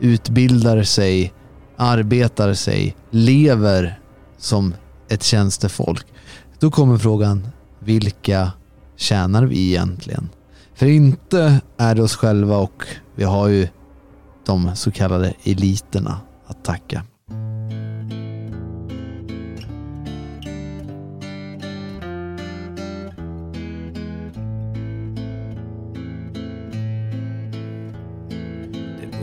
[0.00, 1.32] utbildar sig,
[1.76, 4.00] arbetar sig, lever
[4.38, 4.74] som
[5.08, 6.06] ett tjänstefolk.
[6.58, 8.52] Då kommer frågan, vilka
[8.96, 10.28] tjänar vi egentligen?
[10.74, 13.68] För inte är det oss själva och vi har ju
[14.46, 17.02] de så kallade eliterna att tacka.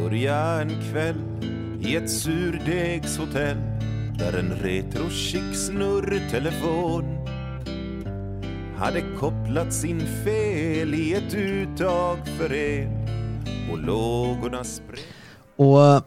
[0.09, 1.15] Börja en kväll
[1.81, 3.57] i ett surdegshotell
[4.17, 7.03] där en retro-chic snurrtelefon
[8.77, 12.87] hade kopplats in fel i ett uttag för el
[13.71, 14.99] och lågorna spred
[15.55, 16.01] Och mm,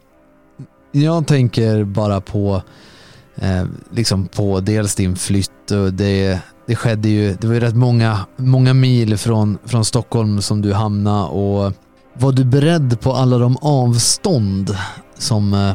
[0.91, 2.63] jag tänker bara på
[3.37, 7.77] eh, liksom på dels din flytt och det, det skedde ju, det var ju rätt
[7.77, 11.73] många, många mil från, från Stockholm som du hamnade och
[12.21, 14.77] var du beredd på alla de avstånd
[15.19, 15.75] som, eh,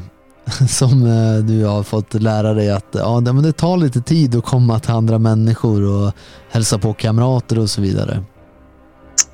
[0.68, 4.36] som eh, du har fått lära dig att ja, det, men det tar lite tid
[4.36, 6.12] att komma till andra människor och
[6.50, 8.24] hälsa på kamrater och så vidare.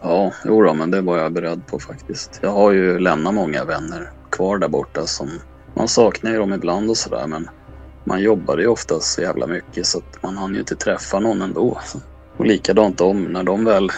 [0.02, 2.40] Ja, jo då, men det var jag beredd på faktiskt.
[2.42, 5.30] Jag har ju lämnat många vänner kvar där borta som
[5.74, 7.50] man saknar ju dem ibland och sådär men
[8.04, 11.42] man jobbade ju oftast så jävla mycket så att man hann ju inte träffa någon
[11.42, 11.80] ändå.
[12.38, 13.92] Och likadant om, när de väl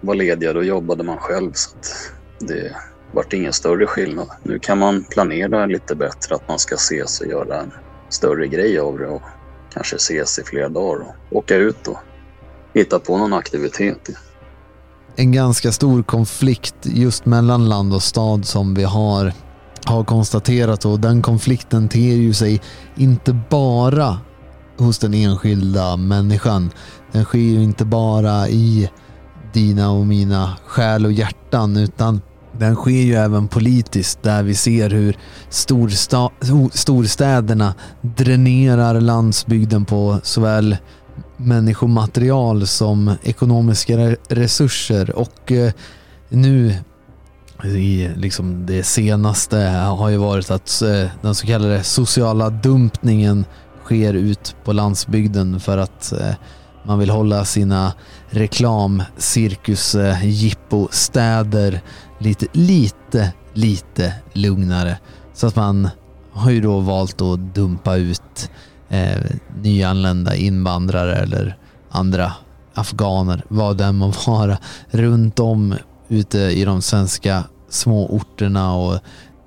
[0.00, 2.12] var lediga då jobbade man själv så att
[2.46, 2.76] det
[3.12, 4.28] vart ingen större skillnad.
[4.42, 7.72] Nu kan man planera lite bättre att man ska ses och göra en
[8.08, 9.22] större grej av det och
[9.72, 11.98] kanske ses i flera dagar och åka ut och
[12.74, 14.08] hitta på någon aktivitet.
[15.16, 19.32] en ganska stor konflikt just mellan land och stad som vi har,
[19.84, 22.60] har konstaterat och den konflikten ter ju sig
[22.96, 24.18] inte bara
[24.78, 26.70] hos den enskilda människan.
[27.12, 28.90] Den sker ju inte bara i
[29.52, 32.20] dina och mina själ och hjärtan utan
[32.62, 35.16] den sker ju även politiskt där vi ser hur
[35.50, 40.76] storsta- storstäderna dränerar landsbygden på såväl
[41.36, 45.16] människomaterial som ekonomiska resurser.
[45.16, 45.72] Och eh,
[46.28, 46.74] nu
[47.64, 49.58] i liksom det senaste
[49.96, 53.44] har ju varit att eh, den så kallade sociala dumpningen
[53.84, 56.34] sker ut på landsbygden för att eh,
[56.84, 57.92] man vill hålla sina
[58.30, 61.80] reklamcirkus jippo, jippostäder
[62.22, 64.98] lite, lite, lite lugnare.
[65.34, 65.88] Så att man
[66.32, 68.50] har ju då valt att dumpa ut
[68.88, 69.22] eh,
[69.62, 71.56] nyanlända invandrare eller
[71.90, 72.32] andra
[72.74, 74.58] afghaner, vad det än må vara,
[74.90, 75.74] runt om
[76.08, 78.74] ute i de svenska småorterna.
[78.74, 78.98] och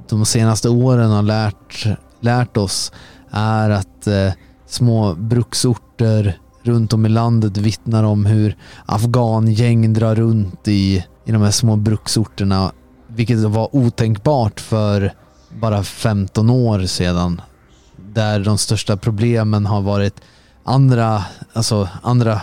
[0.10, 1.88] de senaste åren har lärt,
[2.20, 2.92] lärt oss
[3.32, 4.32] är att eh,
[4.68, 11.42] små bruksorter runt om i landet vittnar om hur afghangäng drar runt i, i de
[11.42, 12.72] här små bruksorterna,
[13.08, 15.14] vilket var otänkbart för
[15.60, 17.42] bara 15 år sedan.
[18.14, 20.22] Där de största problemen har varit
[20.64, 22.42] andra, alltså andra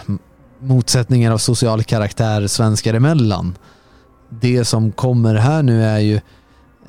[0.60, 3.58] motsättningar av social karaktär svenskar emellan.
[4.28, 6.14] Det som kommer här nu är ju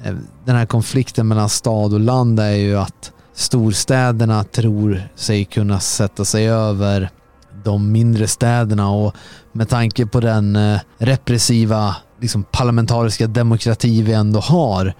[0.04, 5.80] eh, den här konflikten mellan stad och land är ju att storstäderna tror sig kunna
[5.80, 7.10] sätta sig över
[7.64, 9.16] de mindre städerna och
[9.54, 14.94] med tanke på den eh, repressiva liksom parlamentariska demokrati vi ändå har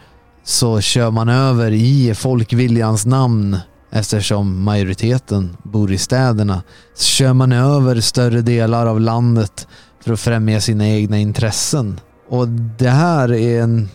[0.44, 3.58] så kör man över i folkviljans namn
[3.92, 6.64] eftersom majoriteten bor i städerna.
[6.96, 9.68] Så kör man över större delar av landet
[10.04, 12.00] för att främja sina egna intressen.
[12.30, 13.90] Och det här är en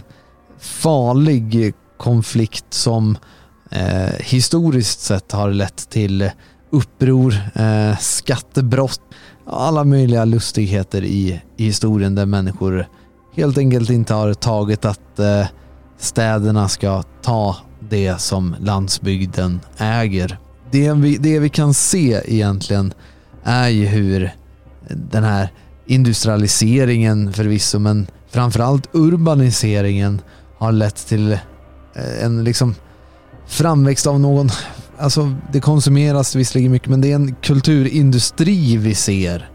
[0.61, 3.19] farlig konflikt som
[3.71, 6.31] eh, historiskt sett har lett till
[6.71, 9.01] uppror, eh, skattebrott,
[9.47, 12.87] alla möjliga lustigheter i, i historien där människor
[13.35, 15.47] helt enkelt inte har tagit att eh,
[15.99, 20.39] städerna ska ta det som landsbygden äger.
[20.71, 22.93] Det vi, det vi kan se egentligen
[23.45, 24.31] är ju hur
[24.89, 25.53] den här
[25.87, 30.21] industrialiseringen förvisso, men framförallt urbaniseringen
[30.59, 32.75] har lett till eh, en liksom
[33.47, 34.51] framväxt av någon,
[34.99, 39.51] alltså det konsumeras visserligen mycket men det är en kulturindustri vi ser.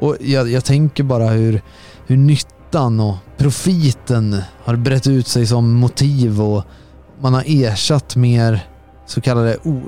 [0.00, 1.62] Och jag, jag tänker bara hur,
[2.06, 6.64] hur nyttan och profiten har brett ut sig som motiv och
[7.20, 8.66] man har ersatt mer
[9.06, 9.80] så kallade o,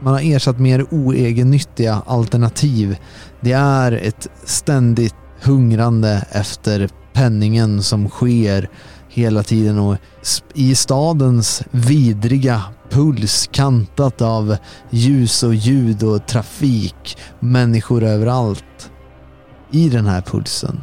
[0.00, 2.96] man har ersatt mer oegennyttiga alternativ.
[3.40, 8.68] Det är ett ständigt hungrande efter penningen som sker
[9.08, 9.96] hela tiden och
[10.54, 14.56] i stadens vidriga puls kantat av
[14.90, 18.90] ljus och ljud och trafik, människor överallt.
[19.70, 20.80] I den här pulsen,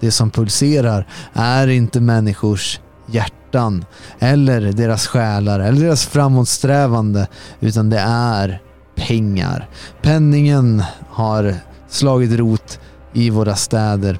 [0.00, 3.84] det som pulserar är inte människors hjärtan
[4.18, 7.26] eller deras själar eller deras framåtsträvande
[7.60, 8.62] utan det är
[8.96, 9.68] pengar.
[10.02, 11.54] Penningen har
[11.88, 12.80] slagit rot
[13.12, 14.18] i våra städer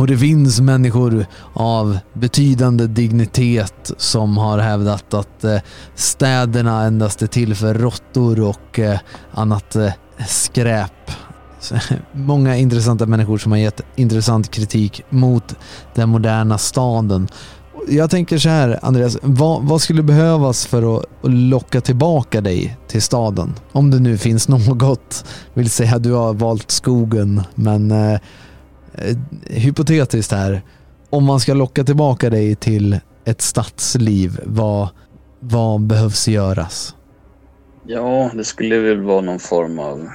[0.00, 5.58] och det finns människor av betydande dignitet som har hävdat att eh,
[5.94, 8.98] städerna endast är till för råttor och eh,
[9.32, 9.92] annat eh,
[10.28, 11.10] skräp.
[12.12, 15.54] Många intressanta människor som har gett intressant kritik mot
[15.94, 17.28] den moderna staden.
[17.88, 19.18] Jag tänker så här, Andreas.
[19.22, 23.54] Vad, vad skulle behövas för att, locka tillbaka dig till staden?
[23.72, 25.24] Om det nu finns något.
[25.54, 28.20] Vill säga du har valt skogen, men eh,
[28.94, 29.16] Eh,
[29.46, 30.62] hypotetiskt här.
[31.10, 34.88] Om man ska locka tillbaka dig till ett stadsliv, vad,
[35.40, 36.94] vad behövs göras?
[37.86, 40.08] Ja, det skulle väl vara någon form av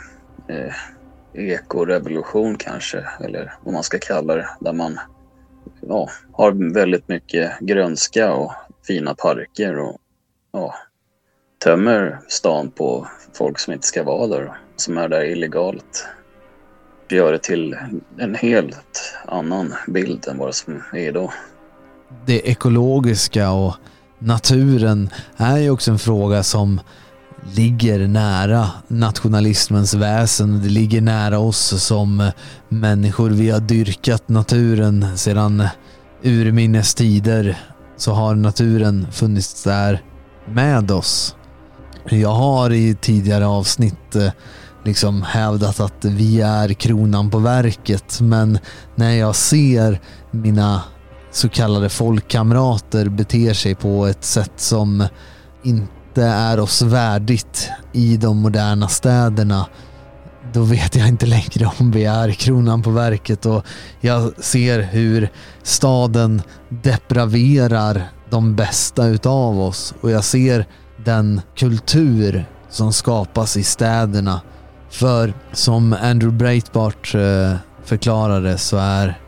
[0.47, 0.73] eh,
[1.33, 4.99] ekorevolution kanske, eller vad man ska kalla det, där man
[5.81, 8.53] ja, har väldigt mycket grönska och
[8.87, 9.97] fina parker och
[10.51, 10.75] ja,
[11.63, 16.07] tömmer stan på folk som inte ska vara där, som är där illegalt.
[17.09, 17.75] Gör det till
[18.17, 21.31] en helt annan bild än vad som är idag.
[22.25, 23.75] det ekologiska och
[24.19, 26.79] naturen är ju också en fråga som
[27.53, 30.61] ligger nära nationalismens väsen.
[30.61, 32.31] Det ligger nära oss som
[32.69, 33.29] människor.
[33.29, 35.67] Vi har dyrkat naturen sedan
[36.23, 37.57] urminnes tider.
[37.97, 40.01] Så har naturen funnits där
[40.45, 41.35] med oss.
[42.09, 44.31] Jag har i tidigare avsnitt eh,
[44.85, 48.21] liksom hävdat att vi är kronan på verket.
[48.21, 48.59] Men
[48.95, 50.81] när jag ser mina
[51.31, 55.07] så kallade folkkamrater beter sig på ett sätt som
[55.63, 59.65] inte är oss värdigt i de moderna städerna
[60.53, 63.45] då vet jag inte längre om vi är kronan på verket.
[63.45, 63.65] Och
[64.01, 65.29] jag ser hur
[65.63, 69.93] staden depraverar de bästa utav oss.
[70.01, 70.65] Och jag ser
[71.05, 74.41] den kultur som skapas i städerna.
[74.95, 79.19] För som Andrew Breitbart eh, förklarade så är,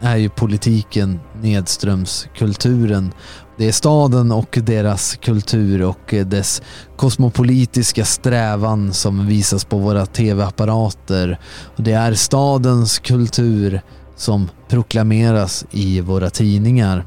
[0.00, 3.12] är ju politiken nedströmskulturen.
[3.58, 6.62] Det är staden och deras kultur och eh, dess
[6.96, 11.38] kosmopolitiska strävan som visas på våra tv-apparater.
[11.76, 13.80] Det är stadens kultur
[14.16, 17.04] som proklameras i våra tidningar.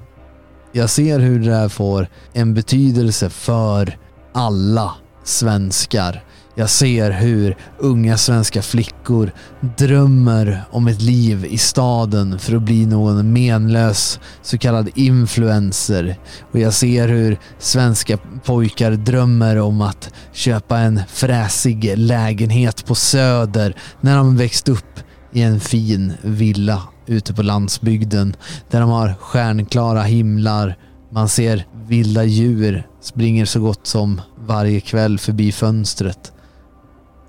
[0.71, 3.97] Jag ser hur det här får en betydelse för
[4.33, 4.91] alla
[5.23, 6.23] svenskar.
[6.55, 9.31] Jag ser hur unga svenska flickor
[9.77, 16.19] drömmer om ett liv i staden för att bli någon menlös så kallad influencer.
[16.51, 23.75] Och jag ser hur svenska pojkar drömmer om att köpa en fräsig lägenhet på Söder
[24.01, 24.99] när de växt upp
[25.31, 28.35] i en fin villa ute på landsbygden
[28.69, 30.77] där de har stjärnklara himlar.
[31.11, 36.31] Man ser vilda djur springer så gott som varje kväll förbi fönstret.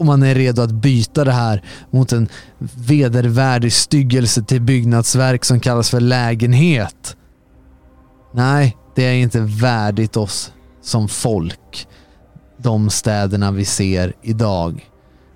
[0.03, 2.29] Och man är redo att byta det här mot en
[2.75, 7.17] vedervärdig styggelse till byggnadsverk som kallas för lägenhet.
[8.35, 11.87] Nej, det är inte värdigt oss som folk.
[12.59, 14.91] De städerna vi ser idag.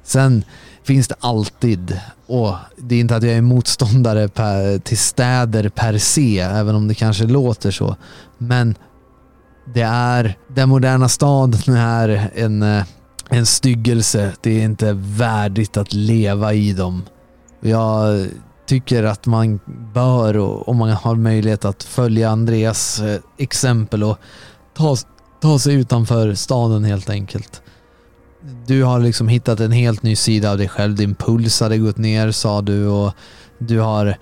[0.05, 0.45] Sen
[0.85, 5.99] finns det alltid, och det är inte att jag är motståndare per, till städer per
[5.99, 7.97] se, även om det kanske låter så.
[8.39, 8.75] Men
[9.75, 12.85] det är, den moderna staden är en, eh,
[13.31, 14.33] en styggelse.
[14.41, 17.03] Det är inte värdigt att leva i dem.
[17.61, 18.27] Och Jag
[18.67, 19.61] tycker att man
[19.95, 24.19] bör, och om man har möjlighet att följa Andreas eh, exempel och
[24.75, 24.97] ta,
[25.41, 27.63] ta sig utanför staden helt enkelt.
[28.67, 30.95] Du har liksom hittat en helt ny sida av dig själv.
[30.95, 33.13] Din puls hade gått ner sa du och
[33.59, 34.17] du har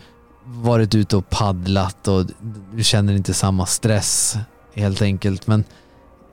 [0.45, 2.27] varit ute och paddlat och
[2.75, 4.37] du känner inte samma stress
[4.75, 5.47] helt enkelt.
[5.47, 5.65] Men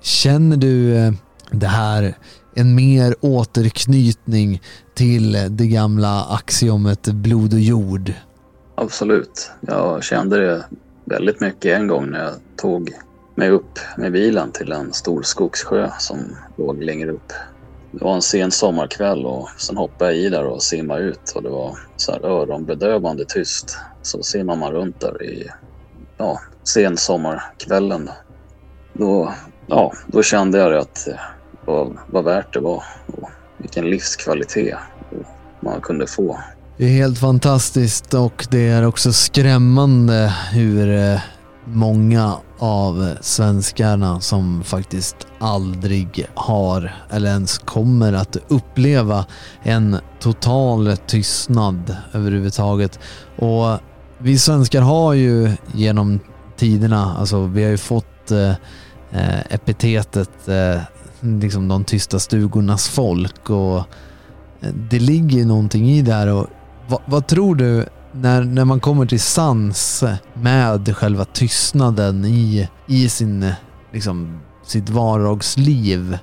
[0.02, 1.14] känner du eh,
[1.52, 2.18] det här
[2.54, 4.62] en mer återknytning
[4.94, 8.14] till det gamla axiomet blod och jord?
[8.76, 9.52] Absolut.
[9.62, 10.66] Jag kände det
[11.06, 12.92] väldigt mycket en gång när jag tog
[13.36, 16.18] mig upp med bilen till en stor skogssjö som
[16.58, 17.34] låg längre upp.
[17.92, 21.44] Det var en sen sommarkväll och sen hoppade jag i där och simmade ut och
[21.44, 23.78] det var så här öronbedövande tyst.
[24.02, 25.50] Så simmar man runt där i
[26.18, 28.10] ja, sen sommarkvällen.
[28.94, 29.34] Då,
[29.68, 31.08] ja, då kände jag det att
[31.66, 34.78] vad, vad värt det var och vilken livskvalitet
[35.60, 36.40] man kunde få.
[36.78, 41.20] Det är helt fantastiskt och det är också skrämmande hur eh,
[41.66, 49.26] många av svenskarna som faktiskt aldrig har eller ens kommer att uppleva
[49.64, 53.00] en total tystnad överhuvudtaget.
[53.38, 53.80] Och
[54.18, 56.20] vi svenskar har ju genom
[56.58, 58.50] tiderna, alltså vi har ju fått eh,
[59.12, 60.82] eh epitetet eh,
[61.22, 63.78] liksom de tysta stugornas folk och
[64.62, 66.48] eh, det ligger ju någonting i det här och
[66.88, 70.04] vad, vad tror du när, när man kommer till sans
[70.34, 73.52] med själva tystnaden i, i sin,
[73.92, 76.18] liksom, sitt vardagsliv.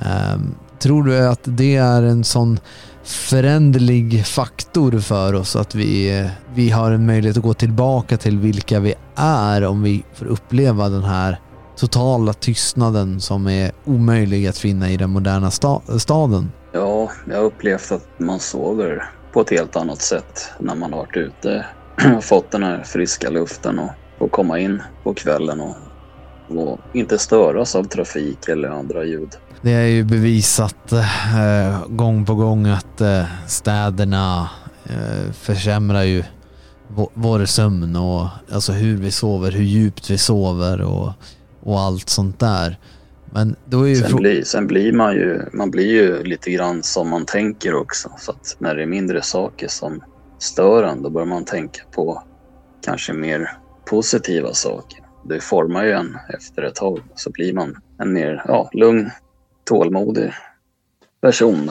[0.00, 2.58] ehm, Tror du att det är en sån
[3.04, 8.80] föränderlig faktor för oss att vi, vi har en möjlighet att gå tillbaka till vilka
[8.80, 11.40] vi är om vi får uppleva den här
[11.76, 16.52] totala tystnaden som är omöjlig att finna i den moderna sta staden?
[16.72, 21.00] Ja, jag har upplevt att man sover på ett helt annat sätt när man har
[21.00, 21.66] varit ute
[22.16, 25.76] och fått den här friska luften och får komma in på kvällen och,
[26.48, 29.36] och inte störas av trafik eller andra ljud.
[29.60, 34.50] Det är ju bevisat eh, gång på gång att eh, städerna
[34.84, 36.24] eh, försämrar ju
[37.14, 41.12] vår, sömn och alltså hur vi sover, hur djupt vi sover och,
[41.64, 42.78] och allt sånt där.
[43.32, 46.82] Men då är ju Sen, blir, sen blir man ju, man blir ju lite grann
[46.82, 48.10] som man tänker också.
[48.18, 50.02] Så att när det är mindre saker som
[50.38, 52.22] stör en, då börjar man tänka på
[52.84, 53.50] kanske mer
[53.84, 55.00] positiva saker.
[55.24, 57.00] Det formar ju en efter ett tag.
[57.14, 59.10] Så blir man en mer ja, lugn,
[59.64, 60.32] tålmodig
[61.20, 61.70] person.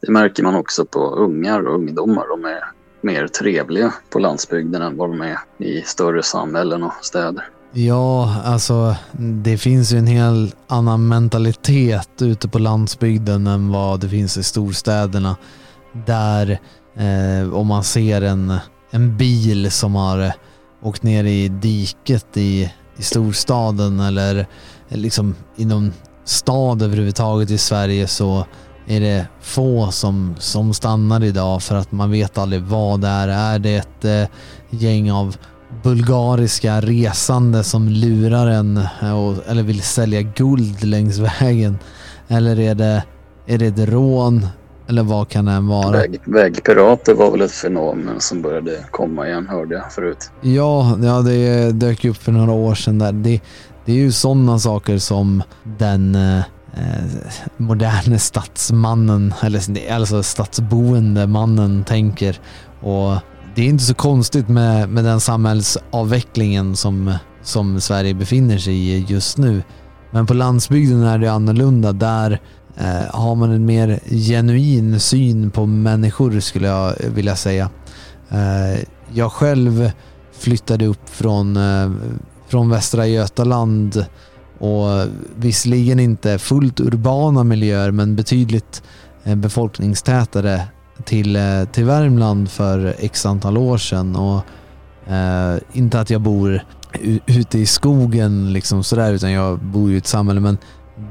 [0.00, 2.28] Det märker man också på ungar och ungdomar.
[2.28, 2.64] De är
[3.00, 7.48] mer trevliga på landsbygden än vad de är i större samhällen och städer.
[7.72, 14.08] Ja, alltså det finns ju en hel annan mentalitet ute på landsbygden än vad det
[14.08, 15.36] finns i storstäderna.
[16.06, 16.58] Där
[16.96, 18.54] eh, om man ser en,
[18.90, 20.32] en bil som har
[20.82, 24.46] åkt ner i diket i, i storstaden eller
[24.88, 25.92] liksom i någon
[26.24, 28.46] stad överhuvudtaget i Sverige så
[28.86, 33.28] är det få som, som stannar idag för att man vet aldrig vad det är.
[33.28, 34.28] Är det ett eh,
[34.70, 35.36] gäng av
[35.82, 41.78] bulgariska resande som lurar en eh, eller vill sälja guld längs vägen?
[42.28, 43.04] Eller är det,
[43.46, 44.46] är det ett rån?
[44.88, 45.90] Eller vad kan det vara?
[45.90, 50.30] Väg, vägpirater var väl ett fenomen som började komma igen hörde jag förut.
[50.40, 53.12] Ja, ja det dök upp för några år sedan där.
[53.12, 53.40] Det,
[53.84, 55.42] det är ju sådana saker som
[55.78, 56.38] den eh,
[56.74, 57.04] eh,
[57.56, 62.40] moderne stadsmannen, eller alltså stadsboende mannen tänker.
[62.80, 63.16] Och
[63.54, 69.04] det är inte så konstigt med, med den samhällsavvecklingen som, som Sverige befinner sig i
[69.08, 69.62] just nu.
[70.10, 71.92] Men på landsbygden är det annorlunda.
[71.92, 72.40] Där
[72.76, 77.70] eh, har man en mer genuin syn på människor skulle jag vilja säga.
[78.28, 79.90] Eh, jag själv
[80.32, 81.90] flyttade upp från, eh,
[82.48, 84.06] från Västra Götaland
[84.58, 88.82] och visserligen inte fullt urbana miljöer men betydligt
[89.24, 90.62] eh, befolkningstätare
[91.04, 94.16] till, eh, till Värmland för x antal år sedan.
[94.16, 94.42] Och,
[95.12, 96.62] eh, inte att jag bor
[97.26, 100.58] ute i skogen liksom sådär utan jag bor i ett samhälle men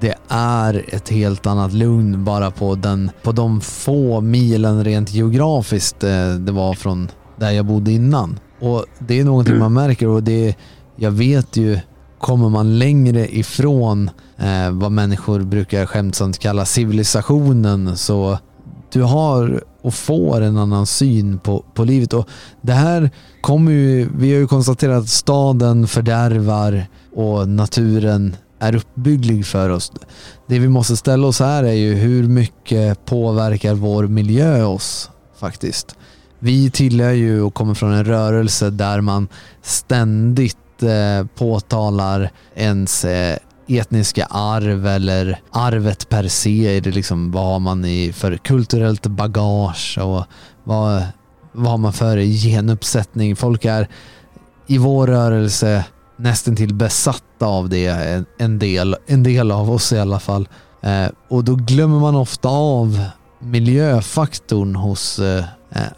[0.01, 6.03] det är ett helt annat lugn bara på, den, på de få milen rent geografiskt
[6.03, 8.39] eh, det var från där jag bodde innan.
[8.59, 10.55] Och det är någonting man märker och det,
[10.95, 11.79] jag vet ju,
[12.19, 18.39] kommer man längre ifrån eh, vad människor brukar skämtsamt kalla civilisationen så
[18.91, 22.13] du har och får en annan syn på, på livet.
[22.13, 22.29] Och
[22.61, 23.09] det här
[23.41, 29.91] kommer ju, vi har ju konstaterat att staden fördärvar och naturen är uppbygglig för oss.
[30.47, 35.09] Det vi måste ställa oss här är ju hur mycket påverkar vår miljö oss
[35.39, 35.95] faktiskt.
[36.39, 39.27] Vi tillhör ju och kommer från en rörelse där man
[39.61, 43.37] ständigt eh, påtalar ens eh,
[43.69, 46.77] etniska arv eller arvet per se.
[46.77, 50.23] Är det liksom, vad har man i för kulturellt bagage och
[50.63, 51.03] vad,
[51.51, 53.35] vad har man för genuppsättning?
[53.35, 53.89] Folk är
[54.67, 55.85] i vår rörelse
[56.17, 60.47] nästan till besatta av det, en, del, en del av oss i alla fall.
[60.81, 63.05] Eh, och då glömmer man ofta av
[63.39, 65.43] miljöfaktorn hos eh,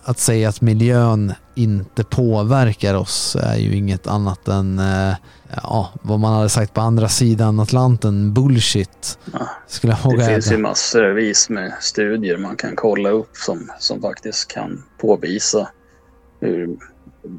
[0.04, 1.34] att säga att miljön
[1.64, 5.16] inte påverkar oss är ju inget annat än eh,
[5.64, 9.20] ja, vad man hade sagt på andra sidan Atlanten, bullshit.
[9.34, 10.70] Ja, Skulle jag Det finns ju hävda.
[10.70, 15.70] massor med studier man kan kolla upp som, som faktiskt kan påvisa
[16.40, 16.78] hur,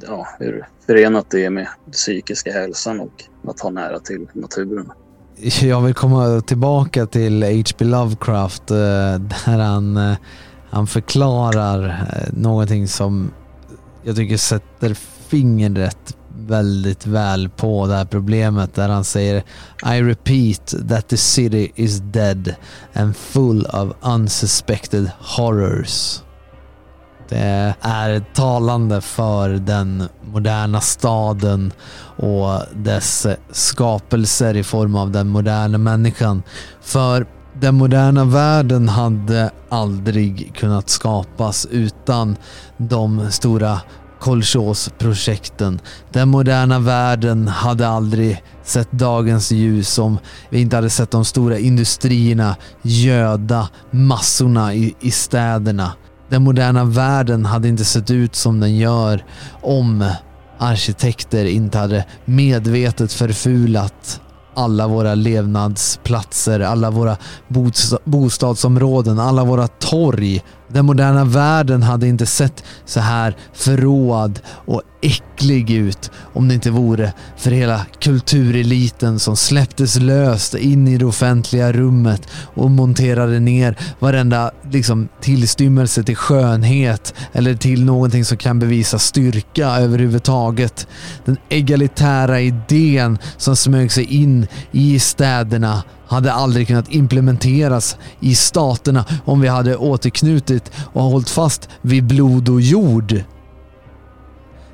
[0.07, 4.93] ja, hur förenat det är med psykiska hälsan och att ha nära till naturen.
[5.63, 7.85] Jag vill komma tillbaka till H.P.
[7.85, 8.77] Lovecraft eh,
[9.47, 10.17] där han, eh,
[10.71, 13.31] han förklarar någonting som
[14.03, 14.95] jag tycker sätter
[15.29, 19.45] fingret väldigt väl på det här problemet där han säger
[19.85, 22.55] I repeat that the city is dead
[22.95, 26.21] and full of unsuspected horrors.
[27.29, 31.73] Det är talande för den moderna staden
[32.17, 36.43] och dess skapelser i form av den moderna människan.
[36.81, 37.27] För
[37.61, 42.37] den moderna världen hade aldrig kunnat skapas utan
[42.77, 43.81] de stora
[44.21, 45.81] kolchosprojekten.
[46.13, 50.19] Den moderna världen hade aldrig sett dagens ljus om
[50.51, 55.93] vi inte hade sett de stora industrierna göda massorna i, i städerna.
[56.29, 59.25] Den moderna världen hade inte sett ut som den gör
[59.63, 60.11] om
[60.59, 64.21] arkitekter inte hade medvetet förfulat
[64.55, 67.17] alla våra levnadsplatser, alla våra
[68.05, 70.43] bostadsområden, alla våra torg.
[70.73, 76.71] Den moderna världen hade inte sett så här förråad och äcklig ut om det inte
[76.71, 83.77] vore för hela kultureliten som släpptes löst in i det offentliga rummet och monterade ner
[83.99, 90.87] varenda liksom, tillstymmelse till skönhet eller till någonting som kan bevisa styrka överhuvudtaget.
[91.25, 95.83] Den egalitära idén som smög sig in i städerna
[96.13, 102.49] hade aldrig kunnat implementeras i staterna om vi hade återknutit och hållit fast vid blod
[102.49, 103.25] och jord.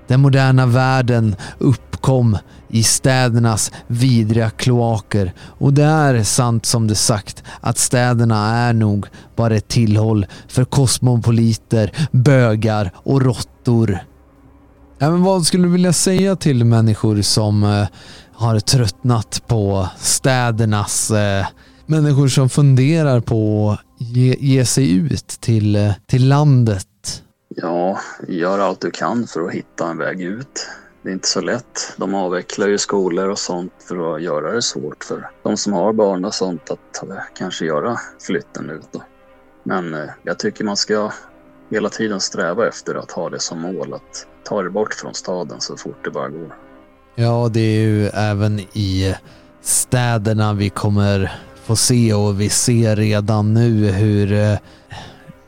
[0.06, 7.44] Den moderna världen uppkom i städernas vidriga kloaker och det är sant som det sagt
[7.60, 13.98] att städerna är nog bara ett tillhåll för kosmopoliter, bögar och råttor.
[15.00, 17.86] Även vad skulle du vilja säga till människor som eh,
[18.38, 21.46] har tröttnat på städernas eh,
[21.86, 27.22] människor som funderar på att ge, ge sig ut till, eh, till landet?
[27.48, 30.68] Ja, gör allt du kan för att hitta en väg ut.
[31.02, 31.94] Det är inte så lätt.
[31.96, 35.92] De avvecklar ju skolor och sånt för att göra det svårt för de som har
[35.92, 38.88] barn och sånt att eh, kanske göra flytten ut.
[38.92, 39.02] Då.
[39.62, 41.12] Men eh, jag tycker man ska
[41.70, 45.60] hela tiden sträva efter att ha det som mål att ta det bort från staden
[45.60, 46.67] så fort det bara går.
[47.20, 49.14] Ja, det är ju även i
[49.62, 51.32] städerna vi kommer
[51.64, 54.58] få se och vi ser redan nu hur eh,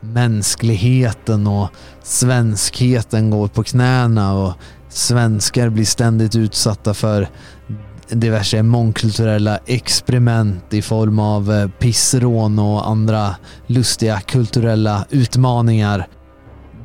[0.00, 1.68] mänskligheten och
[2.02, 4.52] svenskheten går på knäna och
[4.88, 7.28] svenskar blir ständigt utsatta för
[8.08, 16.06] diverse mångkulturella experiment i form av eh, pissrån och andra lustiga kulturella utmaningar.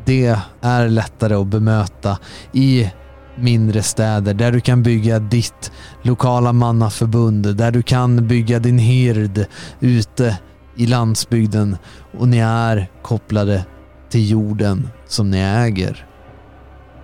[0.05, 2.17] Det är lättare att bemöta
[2.53, 2.91] i
[3.39, 5.71] mindre städer där du kan bygga ditt
[6.01, 9.45] lokala mannaförbund, där du kan bygga din hird
[9.79, 10.39] ute
[10.75, 11.77] i landsbygden
[12.17, 13.65] och ni är kopplade
[14.09, 16.07] till jorden som ni äger.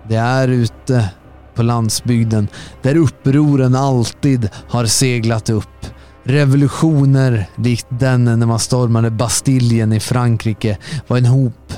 [0.08, 1.10] Det är ute
[1.54, 2.48] på landsbygden
[2.82, 5.86] där upproren alltid har seglat upp.
[6.24, 10.78] Revolutioner likt den när man stormade Bastiljen i Frankrike
[11.08, 11.72] var en hop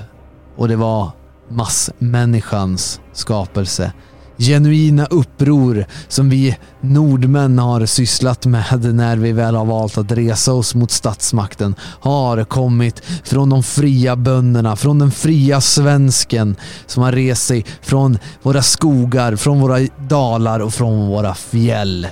[0.57, 1.11] och det var
[1.49, 3.93] massmänniskans skapelse.
[4.39, 10.53] Genuina uppror som vi nordmän har sysslat med när vi väl har valt att resa
[10.53, 16.57] oss mot statsmakten har kommit från de fria bönderna, från den fria svensken
[16.87, 19.79] som har rest sig från våra skogar, från våra
[20.09, 22.07] dalar och från våra fjäll.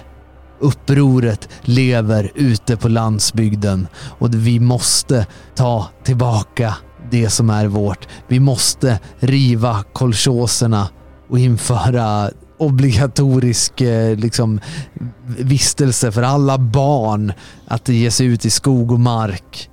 [0.60, 6.74] Upproret lever ute på landsbygden och vi måste ta tillbaka
[7.10, 8.08] det som är vårt.
[8.28, 10.88] Vi måste riva kolchoserna
[11.32, 14.60] och införa obligatorisk eh, liksom,
[15.38, 17.32] vistelse för alla barn
[17.66, 19.70] att ge sig ut i skog och mark.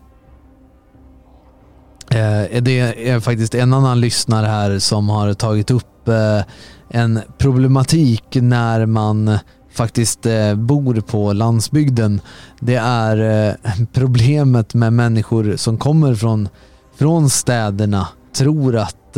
[2.10, 6.41] Eh, det är faktiskt en annan lyssnare här som har tagit upp eh,
[6.89, 9.38] en problematik när man
[9.74, 12.22] faktiskt bor på landsbygden.
[12.60, 13.57] Det är
[13.93, 16.49] problemet med människor som kommer från,
[16.97, 19.18] från städerna tror att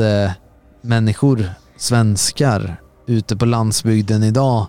[0.82, 1.50] människor,
[1.82, 4.68] svenskar, ute på landsbygden idag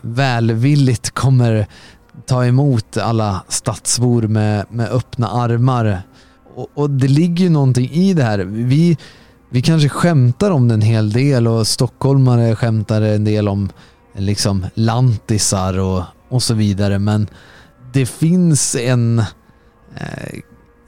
[0.00, 1.66] välvilligt kommer
[2.26, 6.02] ta emot alla stadsbor med, med öppna armar.
[6.54, 8.38] Och, och det ligger ju någonting i det här.
[8.38, 8.98] Vi,
[9.50, 13.70] vi kanske skämtar om det en hel del och stockholmare skämtar en del om
[14.16, 16.98] liksom lantisar och, och så vidare.
[16.98, 17.26] Men
[17.92, 19.18] det finns en,
[19.96, 20.38] eh,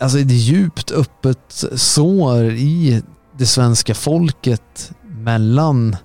[0.01, 3.03] alltså ett djupt öppet sår i
[3.39, 4.93] det svenska folket
[5.27, 5.97] mellan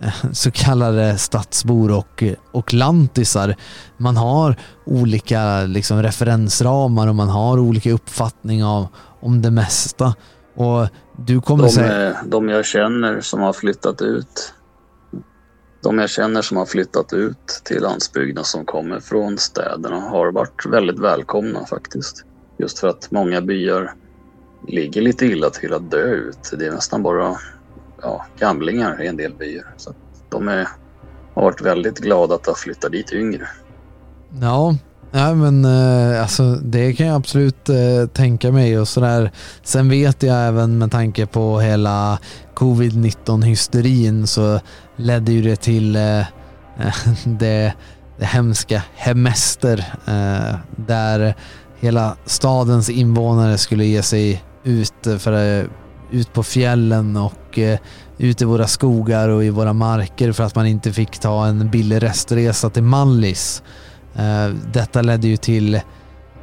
[0.00, 3.56] eh, så kallade stadsbor och, och lantisar.
[3.96, 8.86] Man har olika liksom, referensramar och man har olika uppfattning av,
[9.20, 10.14] om det mesta.
[10.56, 12.10] Och du kommer De, säga...
[12.10, 14.54] eh, de jag känner som har flyttat ut
[15.82, 20.66] de jag känner som har flyttat ut till landsbygden som kommer från städerna har varit
[20.66, 22.24] väldigt välkomna faktiskt.
[22.58, 23.92] Just för att många byar
[24.68, 26.52] ligger lite illa till att dö ut.
[26.58, 27.36] Det är nästan bara
[28.02, 29.66] ja, gamlingar i en del byar.
[29.76, 29.96] Så att
[30.28, 30.68] de är,
[31.34, 33.48] har varit väldigt glada att ha flyttat dit yngre.
[34.40, 34.74] Ja,
[35.10, 39.30] Ja, men eh, alltså, det kan jag absolut eh, tänka mig och sådär.
[39.62, 42.18] Sen vet jag även med tanke på hela
[42.54, 44.60] covid-19 hysterin så
[44.96, 46.24] ledde ju det till eh,
[47.24, 47.72] det,
[48.18, 51.34] det hemska hemester eh, där
[51.80, 55.64] hela stadens invånare skulle ge sig ut, för, eh,
[56.10, 57.78] ut på fjällen och eh,
[58.18, 61.70] ut i våra skogar och i våra marker för att man inte fick ta en
[61.70, 63.62] billig restresa till Mallis.
[64.14, 65.80] Eh, detta ledde ju till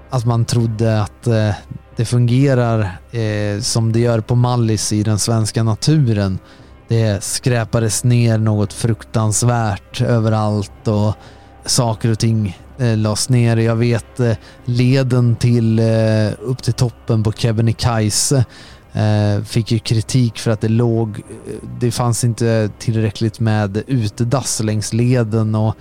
[0.09, 1.51] att man trodde att eh,
[1.95, 6.39] det fungerar eh, som det gör på Mallis i den svenska naturen.
[6.87, 11.13] Det skräpades ner något fruktansvärt överallt och
[11.65, 13.57] saker och ting eh, lades ner.
[13.57, 14.33] Jag vet eh,
[14.65, 18.45] leden till eh, upp till toppen på Kebnekaise
[18.95, 21.21] Eh, fick ju kritik för att det låg,
[21.79, 25.75] det fanns inte tillräckligt med utedass längs leden och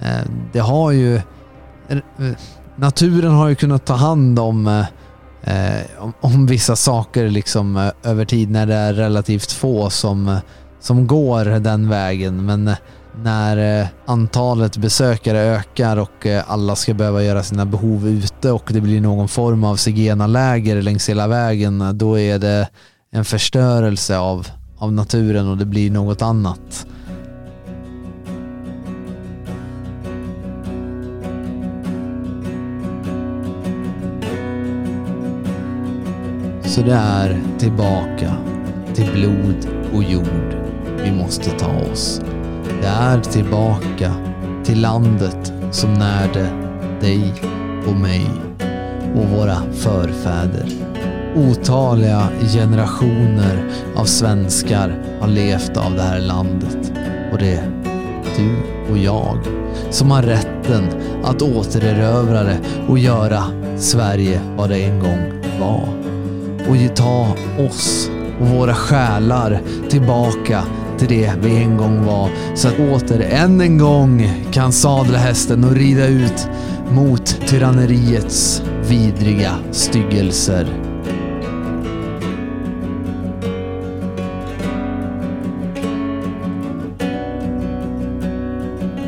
[0.00, 1.16] eh, det har ju,
[1.88, 1.98] eh,
[2.76, 4.84] naturen har ju kunnat ta hand om
[5.42, 10.40] eh, om, om vissa saker liksom eh, över tid när det är relativt få som,
[10.80, 12.46] som går den vägen.
[12.46, 12.76] Men eh,
[13.22, 18.70] när eh, antalet besökare ökar och eh, alla ska behöva göra sina behov ute och
[18.72, 22.68] det blir någon form av zigenarläger längs hela vägen, då är det
[23.10, 24.48] en förstörelse av,
[24.78, 26.86] av naturen och det blir något annat.
[36.64, 38.36] Så det är tillbaka
[38.94, 40.56] till blod och jord
[41.04, 42.20] vi måste ta oss.
[42.80, 44.12] Det är tillbaka
[44.64, 46.48] till landet som närde
[47.00, 47.34] dig
[47.86, 48.26] och mig
[49.14, 50.68] och våra förfäder.
[51.36, 53.64] Otaliga generationer
[53.96, 56.92] av svenskar har levt av det här landet
[57.32, 57.70] och det är
[58.36, 58.56] du
[58.92, 59.38] och jag
[59.90, 60.88] som har rätten
[61.24, 62.58] att återerövra det
[62.88, 63.44] och göra
[63.76, 65.88] Sverige vad det en gång var
[66.68, 67.34] och ta
[67.68, 68.10] oss
[68.40, 70.64] och våra själar tillbaka
[70.98, 75.64] till det vi en gång var så att åter än en gång kan sadla hästen
[75.64, 76.48] och rida ut
[76.90, 80.66] mot tyranneriets vidriga styggelser.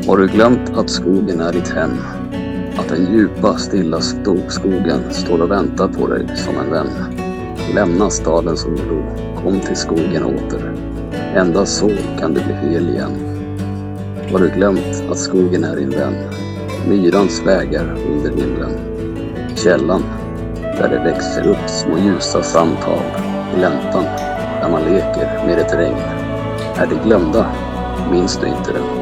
[0.07, 1.91] Har du glömt att skogen är ditt hem?
[2.77, 4.01] Att den djupa, stilla
[4.47, 6.87] skogen står och väntar på dig som en vän?
[7.75, 9.03] Lämna staden som du
[9.41, 10.90] kom till skogen åter.
[11.35, 13.11] Endast så kan du bli hel igen.
[14.31, 16.13] Har du glömt att skogen är din vän?
[16.87, 18.71] Myrans vägar under himlen.
[19.55, 20.03] Källan,
[20.61, 23.01] där det växer upp små ljusa samtal.
[23.55, 24.03] Gläntan,
[24.61, 25.97] där man leker med ett regn.
[26.75, 27.45] Är det glömda?
[28.11, 29.00] Minns du inte det?